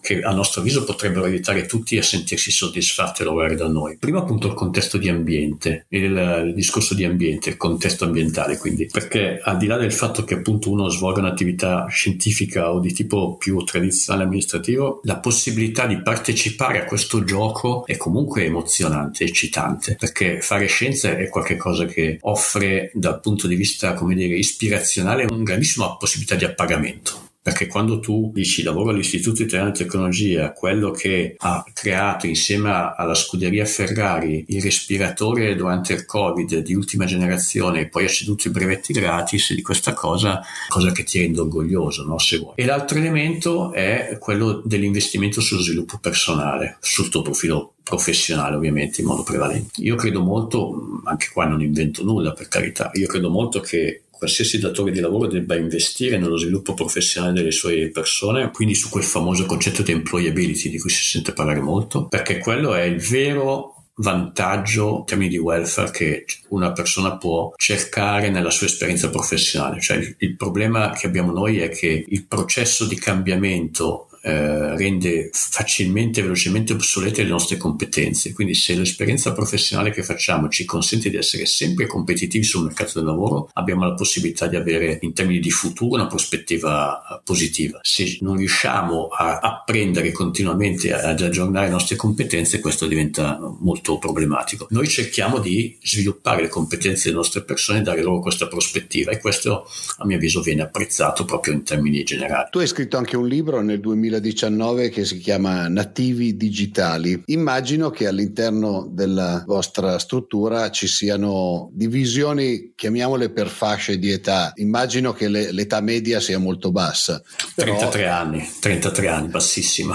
che 0.00 0.20
a 0.20 0.32
nostro 0.32 0.60
avviso 0.60 0.84
potrebbero 0.84 1.24
aiutare 1.24 1.66
tutti 1.66 1.96
a 1.98 2.02
sentirsi 2.02 2.50
soddisfatti 2.50 3.22
a 3.22 3.26
lavorare 3.26 3.56
da 3.56 3.68
noi. 3.68 3.96
Prima 3.98 4.20
appunto 4.20 4.48
il 4.48 4.54
contesto 4.54 4.98
di 4.98 5.08
ambiente, 5.08 5.86
il, 5.90 6.44
il 6.46 6.54
discorso 6.54 6.94
di 6.94 7.04
ambiente, 7.04 7.50
il 7.50 7.56
contesto 7.56 8.04
ambientale 8.04 8.56
quindi, 8.56 8.86
perché 8.86 9.40
al 9.42 9.56
di 9.56 9.66
là 9.66 9.76
del 9.76 9.92
fatto 9.92 10.24
che 10.24 10.34
appunto 10.34 10.70
uno 10.70 10.88
svolga 10.88 11.20
un'attività 11.20 11.86
scientifica 11.88 12.72
o 12.72 12.80
di 12.80 12.92
tipo 12.92 13.36
più 13.36 13.62
tradizionale 13.64 14.24
amministrativo, 14.24 15.00
la 15.04 15.18
possibilità 15.18 15.86
di 15.86 16.00
partecipare 16.00 16.80
a 16.80 16.84
questo 16.84 17.24
gioco 17.24 17.86
è 17.86 17.96
comunque 17.96 18.44
emozionante, 18.56 19.24
eccitante, 19.24 19.96
perché 19.96 20.40
fare 20.40 20.66
scienza 20.66 21.16
è 21.16 21.28
qualcosa 21.28 21.84
che 21.84 22.18
offre 22.22 22.90
dal 22.94 23.20
punto 23.20 23.46
di 23.46 23.54
vista, 23.54 23.94
come 23.94 24.14
dire, 24.14 24.36
ispirazionale 24.36 25.26
una 25.28 25.42
grandissima 25.42 25.96
possibilità 25.96 26.34
di 26.34 26.44
appagamento 26.44 27.25
perché 27.46 27.68
quando 27.68 28.00
tu 28.00 28.32
dici 28.34 28.64
lavoro 28.64 28.90
all'Istituto 28.90 29.40
Italiano 29.40 29.70
di 29.70 29.78
Tecnologia, 29.78 30.50
quello 30.50 30.90
che 30.90 31.36
ha 31.38 31.64
creato 31.72 32.26
insieme 32.26 32.92
alla 32.96 33.14
scuderia 33.14 33.64
Ferrari 33.64 34.46
il 34.48 34.60
respiratore 34.60 35.54
durante 35.54 35.92
il 35.92 36.06
Covid 36.06 36.58
di 36.58 36.74
ultima 36.74 37.04
generazione 37.04 37.82
e 37.82 37.88
poi 37.88 38.06
ha 38.06 38.08
ceduto 38.08 38.48
i 38.48 38.50
brevetti 38.50 38.92
gratis 38.92 39.54
di 39.54 39.62
questa 39.62 39.92
cosa, 39.92 40.40
cosa 40.66 40.90
che 40.90 41.04
ti 41.04 41.20
rende 41.20 41.38
orgoglioso, 41.38 42.02
no? 42.02 42.18
se 42.18 42.38
vuoi. 42.38 42.54
E 42.56 42.64
l'altro 42.64 42.98
elemento 42.98 43.72
è 43.72 44.16
quello 44.18 44.60
dell'investimento 44.64 45.40
sullo 45.40 45.62
sviluppo 45.62 45.98
personale, 45.98 46.78
sul 46.80 47.08
tuo 47.10 47.22
profilo 47.22 47.74
professionale 47.86 48.56
ovviamente 48.56 49.00
in 49.00 49.06
modo 49.06 49.22
prevalente. 49.22 49.80
Io 49.82 49.94
credo 49.94 50.20
molto, 50.20 51.00
anche 51.04 51.28
qua 51.32 51.44
non 51.44 51.62
invento 51.62 52.02
nulla 52.02 52.32
per 52.32 52.48
carità, 52.48 52.90
io 52.94 53.06
credo 53.06 53.30
molto 53.30 53.60
che 53.60 54.02
qualsiasi 54.16 54.58
datore 54.58 54.90
di 54.90 55.00
lavoro 55.00 55.28
debba 55.28 55.56
investire 55.56 56.18
nello 56.18 56.36
sviluppo 56.36 56.74
professionale 56.74 57.32
delle 57.32 57.52
sue 57.52 57.90
persone, 57.90 58.50
quindi 58.50 58.74
su 58.74 58.88
quel 58.88 59.04
famoso 59.04 59.46
concetto 59.46 59.82
di 59.82 59.92
employability 59.92 60.70
di 60.70 60.78
cui 60.78 60.90
si 60.90 61.04
sente 61.04 61.32
parlare 61.32 61.60
molto, 61.60 62.06
perché 62.06 62.38
quello 62.38 62.74
è 62.74 62.82
il 62.82 63.00
vero 63.00 63.76
vantaggio 63.98 64.98
in 64.98 65.04
termini 65.06 65.30
di 65.30 65.38
welfare 65.38 65.90
che 65.90 66.24
una 66.48 66.72
persona 66.72 67.16
può 67.16 67.52
cercare 67.56 68.28
nella 68.28 68.50
sua 68.50 68.66
esperienza 68.66 69.08
professionale. 69.10 69.80
Cioè 69.80 69.96
il, 69.96 70.14
il 70.18 70.36
problema 70.36 70.90
che 70.90 71.06
abbiamo 71.06 71.32
noi 71.32 71.60
è 71.60 71.68
che 71.70 72.04
il 72.06 72.26
processo 72.26 72.86
di 72.86 72.96
cambiamento 72.96 74.05
eh, 74.26 74.76
rende 74.76 75.30
facilmente 75.32 76.18
e 76.18 76.24
velocemente 76.24 76.72
obsolete 76.72 77.22
le 77.22 77.28
nostre 77.28 77.56
competenze. 77.56 78.32
Quindi 78.32 78.54
se 78.54 78.74
l'esperienza 78.74 79.32
professionale 79.32 79.92
che 79.92 80.02
facciamo 80.02 80.48
ci 80.48 80.64
consente 80.64 81.10
di 81.10 81.16
essere 81.16 81.46
sempre 81.46 81.86
competitivi 81.86 82.42
sul 82.42 82.64
mercato 82.64 82.94
del 82.94 83.04
lavoro, 83.04 83.48
abbiamo 83.52 83.86
la 83.86 83.94
possibilità 83.94 84.48
di 84.48 84.56
avere 84.56 84.98
in 85.02 85.12
termini 85.12 85.38
di 85.38 85.50
futuro 85.50 85.94
una 85.94 86.08
prospettiva 86.08 86.98
eh, 86.98 87.20
positiva. 87.22 87.78
Se 87.82 88.18
non 88.22 88.36
riusciamo 88.36 89.06
a 89.06 89.38
apprendere 89.38 90.10
continuamente 90.10 90.92
ad 90.92 91.20
aggiornare 91.20 91.66
le 91.66 91.72
nostre 91.72 91.94
competenze, 91.94 92.58
questo 92.58 92.88
diventa 92.88 93.38
molto 93.60 93.98
problematico. 93.98 94.66
Noi 94.70 94.88
cerchiamo 94.88 95.38
di 95.38 95.78
sviluppare 95.80 96.42
le 96.42 96.48
competenze 96.48 97.04
delle 97.04 97.18
nostre 97.18 97.44
persone 97.44 97.78
e 97.78 97.82
dare 97.82 98.02
loro 98.02 98.18
questa 98.18 98.48
prospettiva 98.48 99.12
e 99.12 99.20
questo 99.20 99.68
a 99.98 100.04
mio 100.04 100.16
avviso 100.16 100.40
viene 100.40 100.62
apprezzato 100.62 101.24
proprio 101.24 101.54
in 101.54 101.62
termini 101.62 102.02
generali. 102.02 102.48
Tu 102.50 102.58
hai 102.58 102.66
scritto 102.66 102.96
anche 102.96 103.16
un 103.16 103.28
libro 103.28 103.62
nel 103.62 103.78
2000 103.78 104.14
2019 104.20 104.88
che 104.88 105.04
si 105.04 105.18
chiama 105.18 105.68
Nativi 105.68 106.36
Digitali. 106.36 107.22
Immagino 107.26 107.90
che 107.90 108.06
all'interno 108.06 108.88
della 108.90 109.44
vostra 109.46 109.98
struttura 109.98 110.70
ci 110.70 110.86
siano 110.86 111.70
divisioni, 111.72 112.72
chiamiamole 112.74 113.30
per 113.30 113.48
fasce 113.48 113.98
di 113.98 114.10
età. 114.10 114.52
Immagino 114.56 115.12
che 115.12 115.28
le, 115.28 115.52
l'età 115.52 115.80
media 115.80 116.20
sia 116.20 116.38
molto 116.38 116.72
bassa. 116.72 117.22
Però... 117.54 117.76
33 117.76 118.08
anni, 118.08 118.48
33 118.60 119.08
anni, 119.08 119.28
bassissima. 119.28 119.94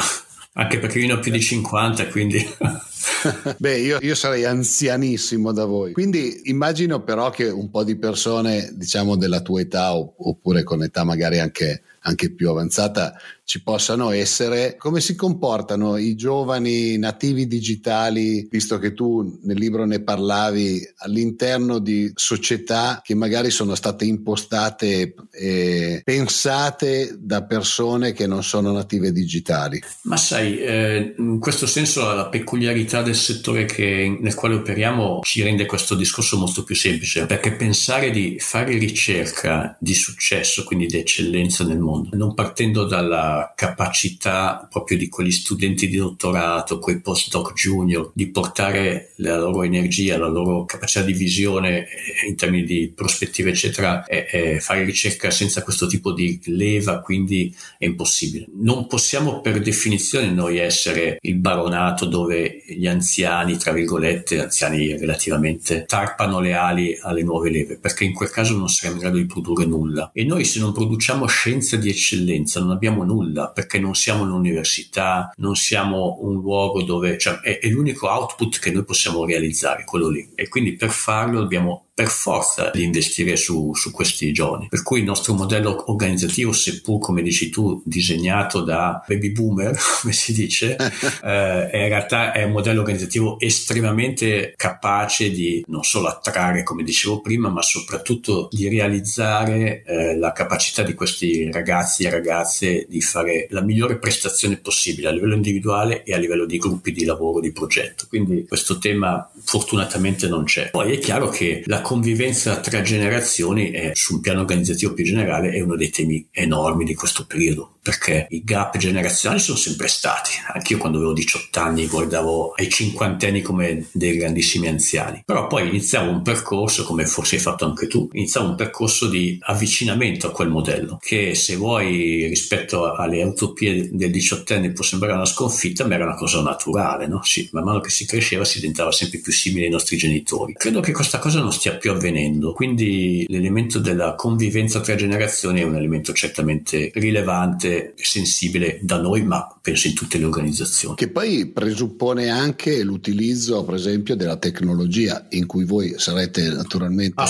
Anche 0.54 0.80
perché 0.80 1.00
io 1.00 1.08
ne 1.08 1.14
ho 1.14 1.20
più 1.20 1.32
di 1.32 1.42
50, 1.42 2.08
quindi... 2.08 2.46
Beh, 3.58 3.80
io, 3.80 3.98
io, 4.02 4.16
sarei 4.16 4.46
anzianissimo 4.46 5.52
da 5.52 5.66
voi. 5.66 5.92
Quindi 5.92 6.42
immagino 6.46 7.02
però 7.04 7.30
che 7.30 7.50
un 7.50 7.70
po' 7.70 7.84
di 7.84 7.96
persone, 7.96 8.72
diciamo, 8.74 9.16
della 9.16 9.42
tua 9.42 9.62
età 9.62 9.96
oppure 9.96 10.64
con 10.64 10.84
età 10.84 11.04
magari 11.04 11.40
anche, 11.40 11.82
anche 12.02 12.34
più 12.34 12.50
avanzata 12.50 13.14
ci 13.52 13.64
possano 13.64 14.12
essere. 14.12 14.78
Come 14.78 15.02
si 15.02 15.14
comportano 15.14 15.98
i 15.98 16.16
giovani 16.16 16.98
nativi 16.98 17.48
digitali, 17.48 18.48
visto 18.50 18.80
che 18.80 18.94
tu 18.94 19.40
nel 19.44 19.58
libro 19.58 19.86
ne 19.86 20.02
parlavi, 20.02 20.82
all'interno 21.00 21.80
di 21.80 22.10
società 22.16 23.02
che 23.04 23.14
magari 23.14 23.52
sono 23.52 23.76
state 23.76 24.06
impostate 24.06 25.14
e 25.32 26.02
pensate 26.02 27.18
da 27.20 27.44
persone 27.44 28.14
che 28.14 28.26
non 28.26 28.42
sono 28.42 28.72
native 28.72 29.12
digitali? 29.12 29.84
Ma 30.04 30.16
sai, 30.16 30.58
eh, 30.58 31.16
in 31.18 31.40
questo 31.40 31.66
senso 31.66 32.10
la 32.14 32.30
peculiarità 32.30 33.02
del 33.02 33.16
settore 33.16 33.66
che, 33.66 34.18
nel 34.18 34.34
quale 34.34 34.56
operiamo 34.56 35.20
ci 35.24 35.44
rende 35.44 35.66
questo 35.66 35.96
discorso 35.96 36.38
molto 36.38 36.64
più 36.64 36.76
semplice, 36.76 37.26
perché 37.26 37.52
pensare 37.52 38.12
di 38.12 38.38
fare 38.40 38.78
ricerca 38.78 39.76
di 39.78 39.94
successo, 39.94 40.64
quindi 40.64 40.86
di 40.86 40.98
eccellenza 40.98 41.66
nel 41.66 41.80
mondo, 41.80 41.90
non 42.12 42.34
partendo 42.34 42.86
dalla 42.86 43.54
capacità 43.56 44.68
proprio 44.70 44.98
di 44.98 45.10
quegli 45.10 45.32
studenti 45.32 45.88
di 45.88 45.98
dottorato, 45.98 46.80
quei 46.80 47.02
postdoc 47.02 47.54
junior, 47.54 48.12
di 48.14 48.30
portare 48.30 49.12
la 49.18 49.38
loro 49.38 49.64
energia, 49.64 50.18
la 50.18 50.28
loro 50.28 50.66
capacità 50.66 51.04
di 51.04 51.14
visione 51.14 51.80
eh, 51.80 52.28
in 52.28 52.36
termini 52.36 52.64
di 52.64 52.92
prospettive, 52.94 53.52
eccetera, 53.52 54.06
e, 54.06 54.28
e 54.32 54.60
fare 54.60 54.84
ricerca 54.84 55.32
senza 55.32 55.64
questo 55.64 55.88
tipo 55.88 56.14
di 56.14 56.40
leva, 56.46 57.00
quindi 57.02 57.54
è 57.78 57.86
impossibile. 57.86 58.48
Non 58.56 58.88
possiamo 58.88 59.42
per 59.42 59.60
definizione 59.62 60.30
noi 60.32 60.58
essere 60.58 61.18
il 61.22 61.36
baronato 61.36 62.06
dove 62.06 62.64
gli 62.68 62.88
anziani, 62.88 63.58
tra 63.58 63.72
virgolette, 63.72 64.42
anziani 64.42 64.98
relativamente, 64.98 65.86
tarpano 65.86 66.40
le 66.40 66.54
ali 66.54 66.98
alle 67.02 67.24
nuove 67.24 67.50
leve, 67.50 67.78
perché 67.78 68.04
in 68.04 68.14
quel 68.14 68.30
caso 68.30 68.56
non 68.56 68.70
saremo 68.70 68.96
in 68.96 69.02
grado 69.02 69.18
di 69.18 69.26
produrre 69.26 69.66
nulla. 69.66 70.12
E 70.14 70.24
noi 70.24 70.46
se 70.46 70.60
non 70.60 70.74
produciamo 70.74 71.26
scienza 71.28 71.78
di 71.82 71.90
eccellenza 71.90 72.60
non 72.60 72.72
abbiamo 72.72 73.04
nulla, 73.04 73.50
perché 73.50 73.80
non 73.80 73.96
siamo 73.96 74.24
un'università, 74.24 75.34
non 75.38 75.56
siamo 75.56 76.20
un 76.22 76.36
luogo 76.36 76.84
dove, 76.84 77.18
cioè, 77.18 77.40
è, 77.40 77.60
è 77.60 77.68
l'unico 77.68 78.08
output 78.08 78.60
che 78.60 78.72
noi 78.72 78.86
possiamo 78.86 79.26
realizzare, 79.26 79.84
quello 79.84 80.10
lì. 80.10 80.32
E 80.36 80.48
quindi 80.48 80.76
per 80.76 80.90
farlo 80.90 81.42
dobbiamo 81.42 81.88
per 82.02 82.10
forza 82.10 82.72
di 82.74 82.84
investire 82.84 83.36
su, 83.36 83.76
su, 83.76 83.92
questi 83.92 84.32
giovani. 84.34 84.68
Per 84.70 84.82
cui 84.82 85.00
il 85.00 85.06
nostro 85.06 85.36
modello 85.36 85.84
organizzativo, 85.92 86.52
seppur 86.52 87.00
come 87.00 87.22
dici 87.22 87.52
tu, 87.52 87.80
disegnato 87.86 88.62
da 88.62 89.04
baby 89.08 89.32
boomer, 89.32 89.78
come 90.02 90.12
si 90.12 90.34
dice, 90.34 90.76
eh, 90.76 91.70
in 91.72 91.88
realtà 91.90 92.32
è 92.32 92.42
un 92.42 92.54
modello 92.54 92.80
organizzativo 92.80 93.40
estremamente 93.40 94.56
capace 94.58 95.30
di 95.30 95.64
non 95.68 95.84
solo 95.84 96.08
attrarre, 96.08 96.64
come 96.64 96.82
dicevo 96.82 97.22
prima, 97.22 97.50
ma 97.50 97.62
soprattutto 97.62 98.50
di 98.52 98.68
realizzare 98.68 99.84
eh, 99.84 100.18
la 100.18 100.32
capacità 100.32 100.82
di 100.82 100.96
questi 100.96 101.52
ragazzi 101.52 102.06
e 102.06 102.10
ragazze 102.10 102.88
di 102.90 103.02
fare 103.02 103.46
la 103.52 103.62
migliore 103.62 104.00
prestazione 104.00 104.58
possibile 104.58 105.10
a 105.10 105.12
livello 105.12 105.36
individuale 105.36 106.02
e 106.02 106.16
a 106.16 106.18
livello 106.18 106.48
di 106.48 106.58
gruppi 106.58 106.94
di 106.94 107.06
lavoro, 107.06 107.40
di 107.40 107.52
progetto. 107.52 108.06
Quindi 108.10 108.48
questo 108.48 108.80
tema 108.80 109.30
fortunatamente 109.44 110.28
non 110.28 110.46
c'è. 110.46 110.72
Poi 110.72 110.94
è 110.94 110.98
chiaro 110.98 111.30
che 111.30 111.62
la 111.68 111.82
convivenza 111.92 112.62
tra 112.62 112.82
generazioni 112.82 113.70
è, 113.70 113.92
su 113.96 114.14
un 114.14 114.22
piano 114.22 114.40
organizzativo 114.40 114.94
più 114.94 115.04
generale 115.04 115.52
è 115.52 115.60
uno 115.60 115.76
dei 115.76 115.90
temi 115.90 116.26
enormi 116.32 116.86
di 116.86 116.96
questo 116.96 117.26
periodo 117.26 117.80
perché 117.82 118.28
i 118.30 118.44
gap 118.44 118.78
generazionali 118.78 119.42
sono 119.42 119.58
sempre 119.58 119.88
stati. 119.88 120.32
Anch'io 120.54 120.78
quando 120.78 120.98
avevo 120.98 121.14
18 121.14 121.60
anni 121.60 121.88
guardavo 121.88 122.54
ai 122.56 122.70
cinquantenni 122.70 123.42
come 123.42 123.88
dei 123.92 124.18
grandissimi 124.18 124.68
anziani. 124.68 125.24
Però 125.26 125.48
poi 125.48 125.68
iniziavo 125.70 126.10
un 126.10 126.22
percorso, 126.22 126.84
come 126.84 127.06
forse 127.06 127.36
hai 127.36 127.42
fatto 127.42 127.66
anche 127.66 127.88
tu, 127.88 128.08
iniziavo 128.12 128.50
un 128.50 128.56
percorso 128.56 129.08
di 129.08 129.38
avvicinamento 129.42 130.28
a 130.28 130.32
quel 130.32 130.50
modello, 130.50 131.00
che 131.02 131.34
se 131.36 131.56
vuoi 131.56 132.28
rispetto 132.28 132.94
alle 132.94 133.24
utopie 133.24 133.90
del 133.92 134.12
diciottenne 134.12 134.72
può 134.72 134.84
sembrare 134.84 135.16
una 135.16 135.26
sconfitta, 135.26 135.86
ma 135.88 135.96
era 135.96 136.06
una 136.06 136.16
cosa 136.16 136.42
naturale, 136.42 137.08
no? 137.08 137.24
Sì, 137.24 137.50
man 137.52 137.64
mano 137.64 137.80
che 137.80 137.90
si 137.90 138.06
cresceva 138.06 138.46
si 138.46 138.60
diventava 138.60 138.92
sempre 138.92 139.20
più 139.20 139.32
simile 139.32 139.66
ai 139.66 139.72
nostri 139.72 139.98
genitori. 139.98 140.54
Credo 140.54 140.82
che 140.82 140.92
questa 140.92 141.20
cosa 141.20 141.40
non 141.40 141.52
stia 141.52 141.76
più 141.76 141.92
avvenendo, 141.92 142.54
quindi 142.54 143.26
l'elemento 143.28 143.80
della 143.80 144.16
convivenza 144.16 144.82
tra 144.82 144.96
generazioni 144.96 145.62
è 145.62 145.64
un 145.64 145.76
elemento 145.76 146.14
certamente 146.14 146.92
rilevante 146.94 147.71
sensibile 147.96 148.80
da 148.82 149.00
noi, 149.00 149.24
ma 149.24 149.48
penso 149.62 149.88
in 149.88 149.94
tutte 149.94 150.18
le 150.18 150.26
organizzazioni. 150.26 150.96
Che 150.96 151.10
poi 151.10 151.48
presuppone 151.48 152.30
anche 152.30 152.84
l'utilizzo, 152.84 153.64
per 153.64 153.76
esempio, 153.76 154.16
della 154.16 154.38
tecnologia, 154.38 155.28
in 155.30 155.46
cui 155.46 155.66
voi 155.66 155.94
sarete 155.98 156.50
naturalmente 156.50 157.22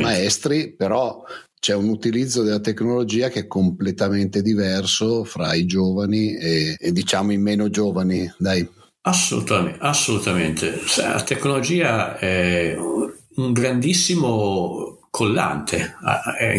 maestri, 0.00 0.72
però 0.72 1.22
c'è 1.60 1.74
un 1.74 1.88
utilizzo 1.88 2.42
della 2.42 2.60
tecnologia 2.60 3.28
che 3.28 3.40
è 3.40 3.46
completamente 3.46 4.40
diverso 4.40 5.24
fra 5.24 5.52
i 5.54 5.66
giovani 5.66 6.34
e, 6.34 6.76
e 6.78 6.92
diciamo 6.92 7.32
i 7.32 7.38
meno 7.38 7.68
giovani. 7.68 8.32
Dai. 8.38 8.66
Assolutamente, 9.02 9.78
assolutamente. 9.80 10.80
La 10.96 11.22
tecnologia 11.22 12.18
è 12.18 12.76
un 13.36 13.52
grandissimo 13.52 14.99
collante. 15.10 15.96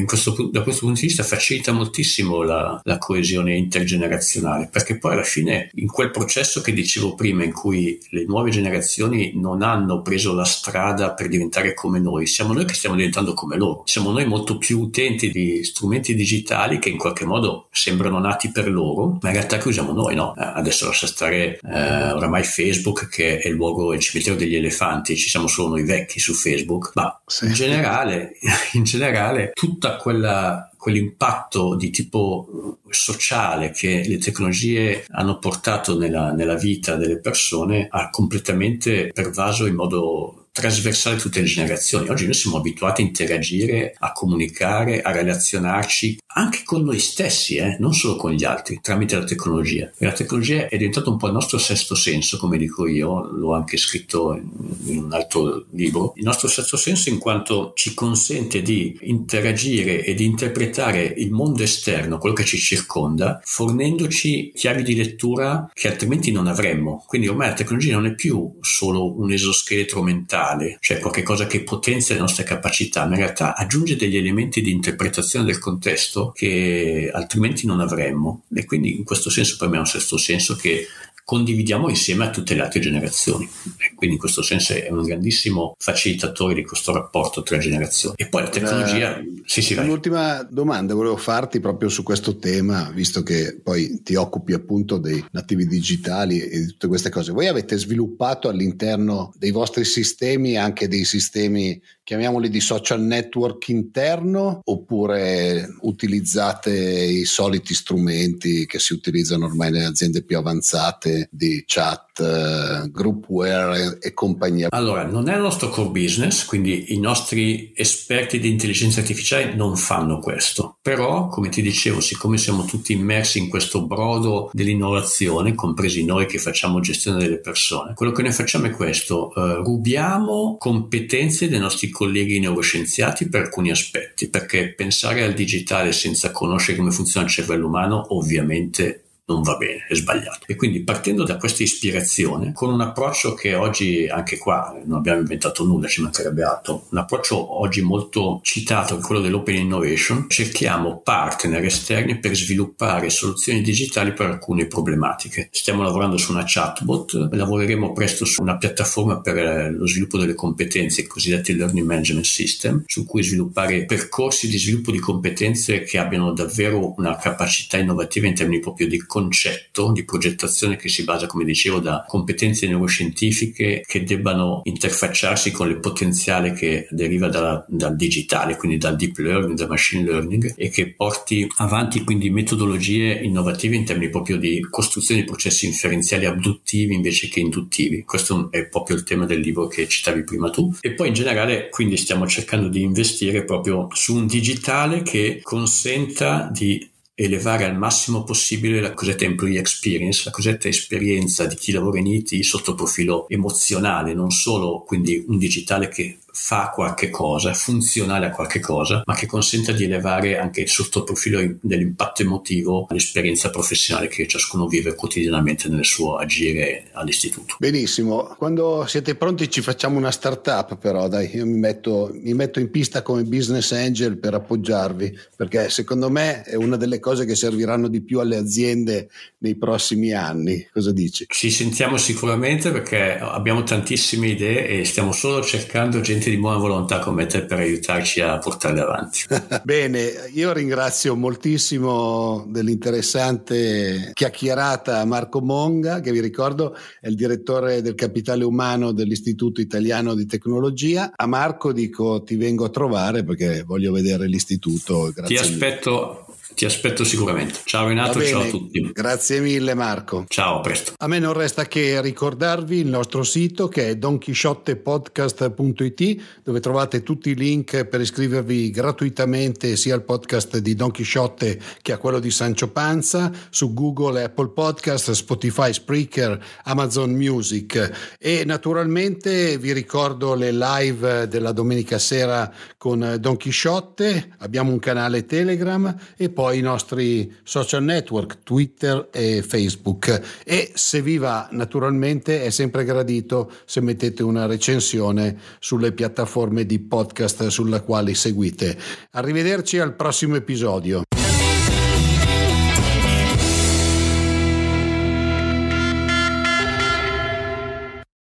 Questo, 0.05 0.49
da 0.51 0.61
questo 0.61 0.85
punto 0.85 0.99
di 0.99 1.07
vista 1.07 1.23
facilita 1.23 1.71
moltissimo 1.71 2.43
la, 2.43 2.79
la, 2.83 2.97
coesione 2.97 3.55
intergenerazionale, 3.55 4.67
perché 4.69 4.97
poi 4.97 5.13
alla 5.13 5.23
fine 5.23 5.69
in 5.75 5.87
quel 5.87 6.11
processo 6.11 6.61
che 6.61 6.73
dicevo 6.73 7.15
prima, 7.15 7.43
in 7.45 7.53
cui 7.53 7.97
le 8.09 8.25
nuove 8.25 8.51
generazioni 8.51 9.31
non 9.35 9.61
hanno 9.61 10.01
preso 10.01 10.33
la 10.33 10.43
strada 10.43 11.13
per 11.13 11.29
diventare 11.29 11.73
come 11.73 11.99
noi, 11.99 12.27
siamo 12.27 12.53
noi 12.53 12.65
che 12.65 12.73
stiamo 12.73 12.95
diventando 12.95 13.33
come 13.33 13.55
loro. 13.55 13.83
Siamo 13.85 14.11
noi 14.11 14.25
molto 14.25 14.57
più 14.57 14.81
utenti 14.81 15.31
di 15.31 15.63
strumenti 15.63 16.13
digitali 16.13 16.77
che 16.77 16.89
in 16.89 16.97
qualche 16.97 17.25
modo 17.25 17.69
sembrano 17.71 18.19
nati 18.19 18.51
per 18.51 18.69
loro, 18.69 19.17
ma 19.21 19.29
in 19.29 19.35
realtà 19.35 19.57
che 19.57 19.69
usiamo 19.69 19.93
noi, 19.93 20.15
no? 20.15 20.35
Eh, 20.35 20.43
adesso 20.43 20.85
lascia 20.85 21.07
stare 21.07 21.57
eh, 21.63 22.11
oramai 22.11 22.43
Facebook 22.43 23.07
che 23.07 23.39
è 23.39 23.47
il 23.47 23.53
luogo, 23.53 23.93
il 23.93 24.01
cimitero 24.01 24.35
degli 24.35 24.55
elefanti, 24.55 25.15
ci 25.15 25.29
siamo 25.29 25.47
solo 25.47 25.69
noi 25.69 25.85
vecchi 25.85 26.19
su 26.19 26.33
Facebook, 26.33 26.91
ma 26.95 27.21
sì. 27.25 27.45
in 27.45 27.53
generale 27.53 28.37
in 28.73 28.84
generale 28.84 29.51
tutta 29.54 29.97
quella 29.97 30.65
quell'impatto 30.82 31.75
di 31.75 31.91
tipo 31.91 32.80
sociale 32.89 33.69
che 33.69 34.04
le 34.08 34.17
tecnologie 34.17 35.06
hanno 35.12 35.38
portato 35.38 35.95
nella, 35.95 36.32
nella, 36.32 36.56
vita 36.56 36.95
delle 36.95 37.19
persone 37.19 37.88
ha 37.88 38.10
completamente 38.10 39.12
pervaso 39.13 39.67
in 39.67 39.75
modo 39.75 40.47
trasversale 40.51 41.17
tutte 41.17 41.39
le 41.39 41.45
generazioni. 41.45 42.10
Oggi 42.10 42.25
noi 42.25 42.34
siamo 42.34 42.58
abituati 42.58 43.01
a 43.01 43.06
interagire, 43.06 43.95
a 43.97 44.12
comunicare, 44.12 45.01
a 45.01 45.12
relazionarci 45.12 46.20
anche 46.34 46.62
con 46.63 46.84
noi 46.84 47.00
stessi, 47.00 47.56
eh? 47.56 47.78
non 47.80 47.94
solo 47.94 48.15
con 48.15 48.32
gli 48.32 48.44
altri, 48.44 48.80
tramite 48.82 49.17
la 49.17 49.24
tecnologia. 49.24 49.91
La 49.98 50.12
tecnologia 50.12 50.67
è 50.67 50.78
diventata 50.78 51.10
un 51.10 51.17
po' 51.17 51.28
il 51.28 51.34
nostro 51.34 51.58
sesto 51.58 51.96
senso, 51.96 52.38
come 52.38 52.58
dico 52.58 52.88
io, 52.88 53.30
l'ho 53.32 53.54
anche 53.54 53.78
scritto 53.78 54.39
in 54.86 54.98
un 54.98 55.13
altro 55.13 55.65
libro. 55.72 56.13
Il 56.15 56.24
nostro 56.24 56.48
sesto 56.48 56.78
senso 56.78 57.10
in 57.10 57.17
quanto 57.17 57.74
ci 57.76 57.94
consente 57.94 58.62
di 58.62 58.98
interagire 59.02 60.04
e 60.04 60.13
di 60.13 60.26
interpretare 60.26 61.04
il 61.04 61.32
mondo 61.32 61.63
esterno, 61.63 62.17
quello 62.17 62.36
che 62.36 62.46
ci 62.46 62.58
circonda, 62.58 63.39
fornendoci 63.44 64.52
chiavi 64.56 64.84
di 64.84 64.96
lettura 64.96 65.70
che 65.74 65.89
altrimenti 65.89 66.32
non 66.32 66.48
avremmo. 66.48 67.04
Quindi 67.08 67.28
ormai 67.28 67.50
la 67.50 67.56
tecnologia 67.56 67.96
non 67.96 68.06
è 68.06 68.15
più 68.15 68.58
solo 68.62 69.20
un 69.20 69.32
esoscheletro 69.32 70.02
mentale, 70.02 70.78
cioè 70.80 71.00
qualcosa 71.00 71.48
che 71.48 71.63
potenzia 71.63 72.15
le 72.15 72.22
nostre 72.22 72.44
capacità, 72.44 73.06
ma 73.06 73.12
in 73.13 73.22
realtà 73.22 73.56
aggiunge 73.56 73.96
degli 73.96 74.17
elementi 74.17 74.62
di 74.62 74.72
interpretazione 74.72 75.46
del 75.46 75.60
contesto 75.60 76.20
che 76.29 77.10
altrimenti 77.12 77.65
non 77.65 77.79
avremmo. 77.79 78.43
E 78.53 78.65
quindi 78.65 78.95
in 78.95 79.03
questo 79.03 79.31
senso 79.31 79.55
per 79.57 79.69
me 79.69 79.77
è 79.77 79.79
un 79.79 79.88
sesto 79.88 80.17
senso 80.17 80.55
che 80.55 80.86
condividiamo 81.23 81.88
insieme 81.88 82.25
a 82.25 82.29
tutte 82.29 82.55
le 82.55 82.62
altre 82.62 82.81
generazioni. 82.81 83.49
E 83.77 83.93
quindi 83.95 84.15
in 84.15 84.21
questo 84.21 84.41
senso 84.41 84.73
è 84.73 84.89
un 84.89 85.03
grandissimo 85.03 85.75
facilitatore 85.79 86.53
di 86.53 86.65
questo 86.65 86.91
rapporto 86.91 87.41
tra 87.41 87.57
generazioni. 87.57 88.15
E 88.17 88.27
poi 88.27 88.43
la 88.43 88.49
tecnologia... 88.49 89.17
Eh, 89.17 89.41
sì, 89.45 89.62
sì, 89.62 89.73
Un'ultima 89.75 90.43
domanda 90.43 90.93
volevo 90.93 91.15
farti 91.17 91.62
proprio 91.62 91.88
su 91.88 92.03
questo 92.03 92.38
tema, 92.38 92.91
visto 92.93 93.23
che 93.23 93.60
poi 93.63 94.01
ti 94.03 94.15
occupi 94.15 94.51
appunto 94.53 94.97
dei 94.97 95.23
nativi 95.31 95.65
digitali 95.67 96.41
e 96.41 96.60
di 96.60 96.65
tutte 96.67 96.88
queste 96.88 97.10
cose. 97.10 97.31
Voi 97.31 97.47
avete 97.47 97.77
sviluppato 97.77 98.49
all'interno 98.49 99.31
dei 99.38 99.51
vostri 99.51 99.86
sistemi 99.86 100.57
anche 100.57 100.88
dei 100.88 101.05
sistemi 101.05 101.81
chiamiamoli 102.12 102.50
di 102.50 102.60
social 102.60 103.02
network 103.02 103.69
interno 103.69 104.60
oppure 104.65 105.65
utilizzate 105.84 106.74
i 106.74 107.24
soliti 107.24 107.74
strumenti 107.74 108.65
che 108.65 108.80
si 108.80 108.91
utilizzano 108.91 109.45
ormai 109.45 109.71
nelle 109.71 109.86
aziende 109.86 110.21
più 110.21 110.38
avanzate 110.38 111.30
di 111.32 111.63
chat, 111.65 112.19
uh, 112.19 112.91
groupware 112.91 113.97
e, 114.02 114.13
compagnia? 114.13 114.67
Allora, 114.71 115.06
non 115.06 115.30
è 115.30 115.36
il 115.36 115.41
nostro 115.41 115.69
core 115.69 115.88
business, 115.88 116.43
quindi 116.43 116.93
i 116.93 117.00
nostri 117.00 117.71
esperti 117.74 118.41
di 118.41 118.50
intelligenza 118.50 119.00
artificiale 119.00 119.56
non 119.56 119.78
fanno 119.78 120.19
questo. 120.19 120.80
Però, 120.82 121.30
come 121.30 121.47
ti 121.47 121.62
dicevo, 121.62 122.02
siccome 122.02 122.38
siamo 122.38 122.65
tutti 122.65 122.91
immersi 122.91 123.39
in 123.39 123.47
questo 123.47 123.86
brodo 123.86 124.50
dell'innovazione, 124.52 125.56
compresi 125.56 126.04
noi 126.04 126.26
che 126.26 126.39
facciamo 126.39 126.82
gestione 126.82 127.19
delle 127.19 127.39
persone, 127.39 127.93
quello 127.93 128.12
che 128.12 128.21
noi 128.21 128.34
facciamo 128.34 128.65
è 128.65 128.71
questo, 128.71 129.32
uh, 129.34 129.63
rubiamo 129.63 130.58
competenze 130.60 131.47
dei 131.47 131.60
nostri 131.60 131.89
colleghi 132.01 132.39
neuroscienziati 132.39 133.29
per 133.29 133.41
alcuni 133.41 133.69
aspetti, 133.69 134.27
perché 134.27 134.73
pensare 134.73 135.23
al 135.23 135.33
digitale 135.33 135.91
senza 135.91 136.31
conoscere 136.31 136.75
come 136.75 136.89
funziona 136.89 137.27
il 137.27 137.31
cervello 137.31 137.67
umano 137.67 138.15
ovviamente 138.15 139.00
non 139.32 139.41
va 139.41 139.56
bene, 139.58 139.86
è 139.88 139.96
sbagliato. 139.96 140.46
E 140.48 140.56
quindi 140.56 140.82
partendo 140.82 141.24
da 141.24 141.38
questa 141.38 141.63
ispirazione, 141.63 142.52
con 142.54 142.72
un 142.72 142.82
approccio 142.82 143.34
che 143.34 143.56
oggi, 143.56 144.08
anche 144.08 144.38
qua, 144.38 144.76
non 144.86 144.98
abbiamo 144.98 145.20
inventato 145.20 145.65
nulla, 145.65 145.88
ci 145.88 146.02
mancherebbe 146.02 146.44
altro, 146.44 146.88
un 146.89 146.98
approccio 146.98 147.60
oggi 147.62 147.82
molto 147.82 148.39
citato, 148.44 148.98
quello 148.98 149.22
dell'open 149.22 149.56
innovation, 149.56 150.26
cerchiamo 150.28 151.00
partner 151.00 151.63
esterni 151.63 152.20
per 152.20 152.36
sviluppare 152.36 153.10
soluzioni 153.10 153.62
digitali 153.62 154.13
per 154.13 154.28
alcune 154.28 154.67
problematiche. 154.67 155.50
Stiamo 155.52 155.84
lavorando 155.84 156.17
su 156.17 156.32
una 156.32 156.44
chatbot, 156.46 157.30
lavoreremo 157.32 157.94
presto 157.94 158.26
su 158.26 158.41
una 158.41 158.58
piattaforma 158.58 159.22
per 159.22 159.72
lo 159.72 159.88
sviluppo 159.88 160.17
delle 160.17 160.36
competenze, 160.36 161.02
i 161.02 161.08
cosiddetti 161.08 161.56
Learning 161.56 161.86
Management 161.86 162.26
System, 162.26 162.84
su 162.86 163.06
cui 163.06 163.24
sviluppare 163.24 163.86
percorsi 163.86 164.48
di 164.48 164.58
sviluppo 164.58 164.91
di 164.91 165.00
competenze 165.00 165.84
che 165.84 165.98
abbiano 165.98 166.32
davvero 166.34 166.94
una 166.98 167.15
capacità 167.17 167.78
innovativa 167.78 168.28
in 168.28 168.36
termini 168.36 168.60
proprio 168.60 168.88
di 168.88 168.98
concetto, 169.21 169.91
di 169.91 170.03
progettazione 170.03 170.75
che 170.75 170.89
si 170.89 171.03
basa, 171.03 171.27
come 171.27 171.43
dicevo, 171.43 171.79
da 171.79 172.03
competenze 172.07 172.67
neuroscientifiche 172.67 173.84
che 173.86 174.03
debbano 174.03 174.62
interfacciarsi 174.63 175.51
con 175.51 175.69
il 175.69 175.79
potenziale 175.79 176.53
che 176.53 176.88
deriva 176.89 177.27
da, 177.27 177.63
dal 177.67 177.95
digitale, 177.95 178.57
quindi 178.57 178.77
dal 178.77 178.95
deep 178.95 179.17
learning, 179.17 179.57
dal 179.57 179.69
machine 179.69 180.03
learning 180.03 180.53
e 180.57 180.69
che 180.69 180.93
porti 180.93 181.47
avanti 181.57 182.03
quindi 182.03 182.29
metodologie 182.29 183.13
innovative 183.13 183.75
in 183.75 183.86
termini 183.86 184.10
proprio 184.10 184.38
di 184.38 184.65
costruzione 184.69 185.21
di 185.21 185.27
processi 185.27 185.67
inferenziali 185.67 186.25
abduttivi 186.25 186.95
invece 186.95 187.27
che 187.27 187.39
induttivi. 187.39 188.03
Questo 188.03 188.49
è 188.51 188.65
proprio 188.65 188.95
il 188.95 189.03
tema 189.03 189.25
del 189.25 189.39
libro 189.39 189.67
che 189.67 189.88
citavi 189.88 190.23
prima 190.23 190.49
tu. 190.49 190.75
E 190.81 190.93
poi 190.93 191.10
in 191.10 191.13
generale 191.13 191.69
quindi 191.69 191.97
stiamo 191.97 192.27
cercando 192.27 192.67
di 192.69 192.81
investire 192.81 193.43
proprio 193.43 193.88
su 193.91 194.15
un 194.15 194.25
digitale 194.25 195.03
che 195.03 195.39
consenta 195.43 196.49
di 196.51 196.89
elevare 197.23 197.65
al 197.65 197.77
massimo 197.77 198.23
possibile 198.23 198.81
la 198.81 198.93
cosiddetta 198.93 199.25
employee 199.25 199.60
experience, 199.60 200.23
la 200.25 200.31
cosiddetta 200.31 200.67
esperienza 200.67 201.45
di 201.45 201.53
chi 201.53 201.71
lavora 201.71 201.99
in 201.99 202.07
IT 202.07 202.39
sotto 202.41 202.73
profilo 202.73 203.29
emozionale, 203.29 204.15
non 204.15 204.31
solo 204.31 204.81
quindi 204.81 205.23
un 205.27 205.38
digitale 205.38 205.88
che 205.88 206.17
fa 206.34 206.72
qualche 206.74 207.10
cosa, 207.10 207.52
è 207.52 207.54
funzionale 207.54 208.28
a 208.28 208.32
qualche 208.32 208.60
cosa, 208.60 209.04
ma 209.06 209.15
che 209.15 209.26
consenta 209.26 209.72
di 209.72 209.84
elevare 209.84 210.38
anche 210.38 210.65
sotto 210.67 211.00
il 211.00 211.06
profilo 211.06 211.58
dell'impatto 211.62 212.22
emotivo 212.22 212.88
l'esperienza 212.89 213.50
professionale 213.50 214.08
che 214.08 214.28
ciascuno 214.28 214.67
vive 214.67 214.96
quotidianamente 214.96 215.67
nel 215.70 215.86
suo 215.86 216.15
agire 216.15 216.86
all'istituto. 216.94 217.56
Benissimo, 217.60 218.36
quando 218.38 218.86
siete 218.88 219.15
pronti 219.15 219.50
ci 219.50 219.62
facciamo 219.62 219.98
una 219.98 220.12
startup 220.12 220.78
però, 220.78 221.08
dai, 221.08 221.30
io 221.36 221.46
mi 221.46 221.58
metto, 221.58 222.12
mi 222.13 222.34
metto 222.34 222.60
in 222.60 222.70
pista 222.70 223.02
come 223.02 223.24
business 223.24 223.72
angel 223.72 224.17
per 224.17 224.34
appoggiarvi, 224.34 225.17
perché 225.36 225.70
secondo 225.70 226.10
me 226.10 226.44
è 226.44 226.56
una 226.56 226.78
delle 226.78 227.00
cose 227.00 227.26
che 227.26 227.36
serviranno 227.36 227.88
di 227.88 228.02
più 228.02 228.20
alle 228.20 228.38
aziende 228.38 229.10
nei 229.39 229.56
prossimi 229.56 230.13
anni. 230.13 230.67
Cosa 230.72 230.91
dici? 230.91 231.26
Ci 231.28 231.50
sentiamo 231.50 231.98
sicuramente 231.98 232.72
perché 232.72 233.17
abbiamo 233.20 233.63
tantissime 233.63 234.28
idee 234.28 234.67
e 234.67 234.86
stiamo 234.86 235.12
solo 235.12 235.44
cercando 235.44 236.00
gente 236.02 236.20
gente 236.21 236.29
di 236.29 236.38
buona 236.38 236.57
volontà 236.57 236.99
come 236.99 237.25
te 237.25 237.43
per 237.43 237.57
aiutarci 237.57 238.21
a 238.21 238.38
portarle 238.38 238.79
avanti. 238.79 239.25
Bene, 239.63 240.29
io 240.34 240.53
ringrazio 240.53 241.15
moltissimo 241.15 242.45
dell'interessante 242.47 244.12
chiacchierata 244.13 245.03
Marco 245.05 245.41
Monga, 245.41 245.99
che 245.99 246.12
vi 246.12 246.21
ricordo 246.21 246.75
è 246.99 247.07
il 247.07 247.15
direttore 247.15 247.81
del 247.81 247.95
capitale 247.95 248.43
umano 248.43 248.91
dell'Istituto 248.91 249.60
Italiano 249.62 250.13
di 250.13 250.27
Tecnologia. 250.27 251.12
A 251.15 251.25
Marco 251.25 251.73
dico 251.73 252.21
ti 252.23 252.36
vengo 252.36 252.65
a 252.65 252.69
trovare 252.69 253.23
perché 253.23 253.63
voglio 253.63 253.91
vedere 253.91 254.27
l'istituto. 254.27 255.12
Grazie 255.13 255.36
ti 255.36 255.41
aspetto 255.41 256.31
ti 256.53 256.65
aspetto 256.65 257.03
sicuramente. 257.03 257.61
Ciao 257.65 257.87
Renato, 257.87 258.23
ciao 258.23 258.41
a 258.41 258.47
tutti. 258.47 258.91
Grazie 258.93 259.39
mille 259.39 259.73
Marco. 259.73 260.25
Ciao, 260.27 260.57
a 260.57 260.61
presto. 260.61 260.93
A 260.97 261.07
me 261.07 261.17
non 261.19 261.33
resta 261.33 261.65
che 261.65 261.99
ricordarvi 262.01 262.77
il 262.77 262.87
nostro 262.87 263.23
sito 263.23 263.67
che 263.67 263.89
è 263.89 263.95
donchisciottepodcast.it 263.95 266.21
dove 266.43 266.59
trovate 266.59 267.01
tutti 267.03 267.29
i 267.31 267.35
link 267.35 267.85
per 267.85 268.01
iscrivervi 268.01 268.69
gratuitamente 268.69 269.75
sia 269.75 269.95
al 269.95 270.03
podcast 270.03 270.57
di 270.57 270.75
Don 270.75 270.91
Chisciotte 270.91 271.59
che 271.81 271.93
a 271.93 271.97
quello 271.97 272.19
di 272.19 272.29
Sancio 272.29 272.67
Panza 272.69 273.31
su 273.49 273.73
Google, 273.73 274.21
Apple 274.23 274.49
Podcast, 274.49 275.09
Spotify, 275.11 275.73
Spreaker, 275.73 276.39
Amazon 276.65 277.09
Music 277.11 278.17
e 278.19 278.43
naturalmente 278.45 279.57
vi 279.57 279.73
ricordo 279.73 280.35
le 280.35 280.51
live 280.51 281.27
della 281.27 281.53
domenica 281.53 281.97
sera 281.97 282.53
con 282.77 283.17
Don 283.19 283.37
Chisciotte, 283.37 284.35
abbiamo 284.39 284.71
un 284.71 284.79
canale 284.79 285.25
Telegram 285.25 285.95
e 286.17 286.29
poi 286.29 286.40
poi 286.41 286.58
i 286.58 286.62
nostri 286.62 287.32
social 287.43 287.84
network, 287.84 288.39
Twitter 288.41 289.10
e 289.12 289.43
Facebook. 289.43 290.39
E 290.43 290.71
se 290.73 290.99
vi 291.04 291.19
va, 291.19 291.47
naturalmente, 291.51 292.43
è 292.43 292.49
sempre 292.49 292.84
gradito 292.84 293.51
se 293.63 293.80
mettete 293.80 294.23
una 294.23 294.47
recensione 294.47 295.38
sulle 295.60 295.91
piattaforme 295.91 296.65
di 296.65 296.80
podcast 296.80 297.45
sulla 297.49 297.82
quali 297.82 298.15
seguite. 298.15 298.75
Arrivederci 299.12 299.77
al 299.77 299.93
prossimo 299.93 300.36
episodio. 300.36 301.04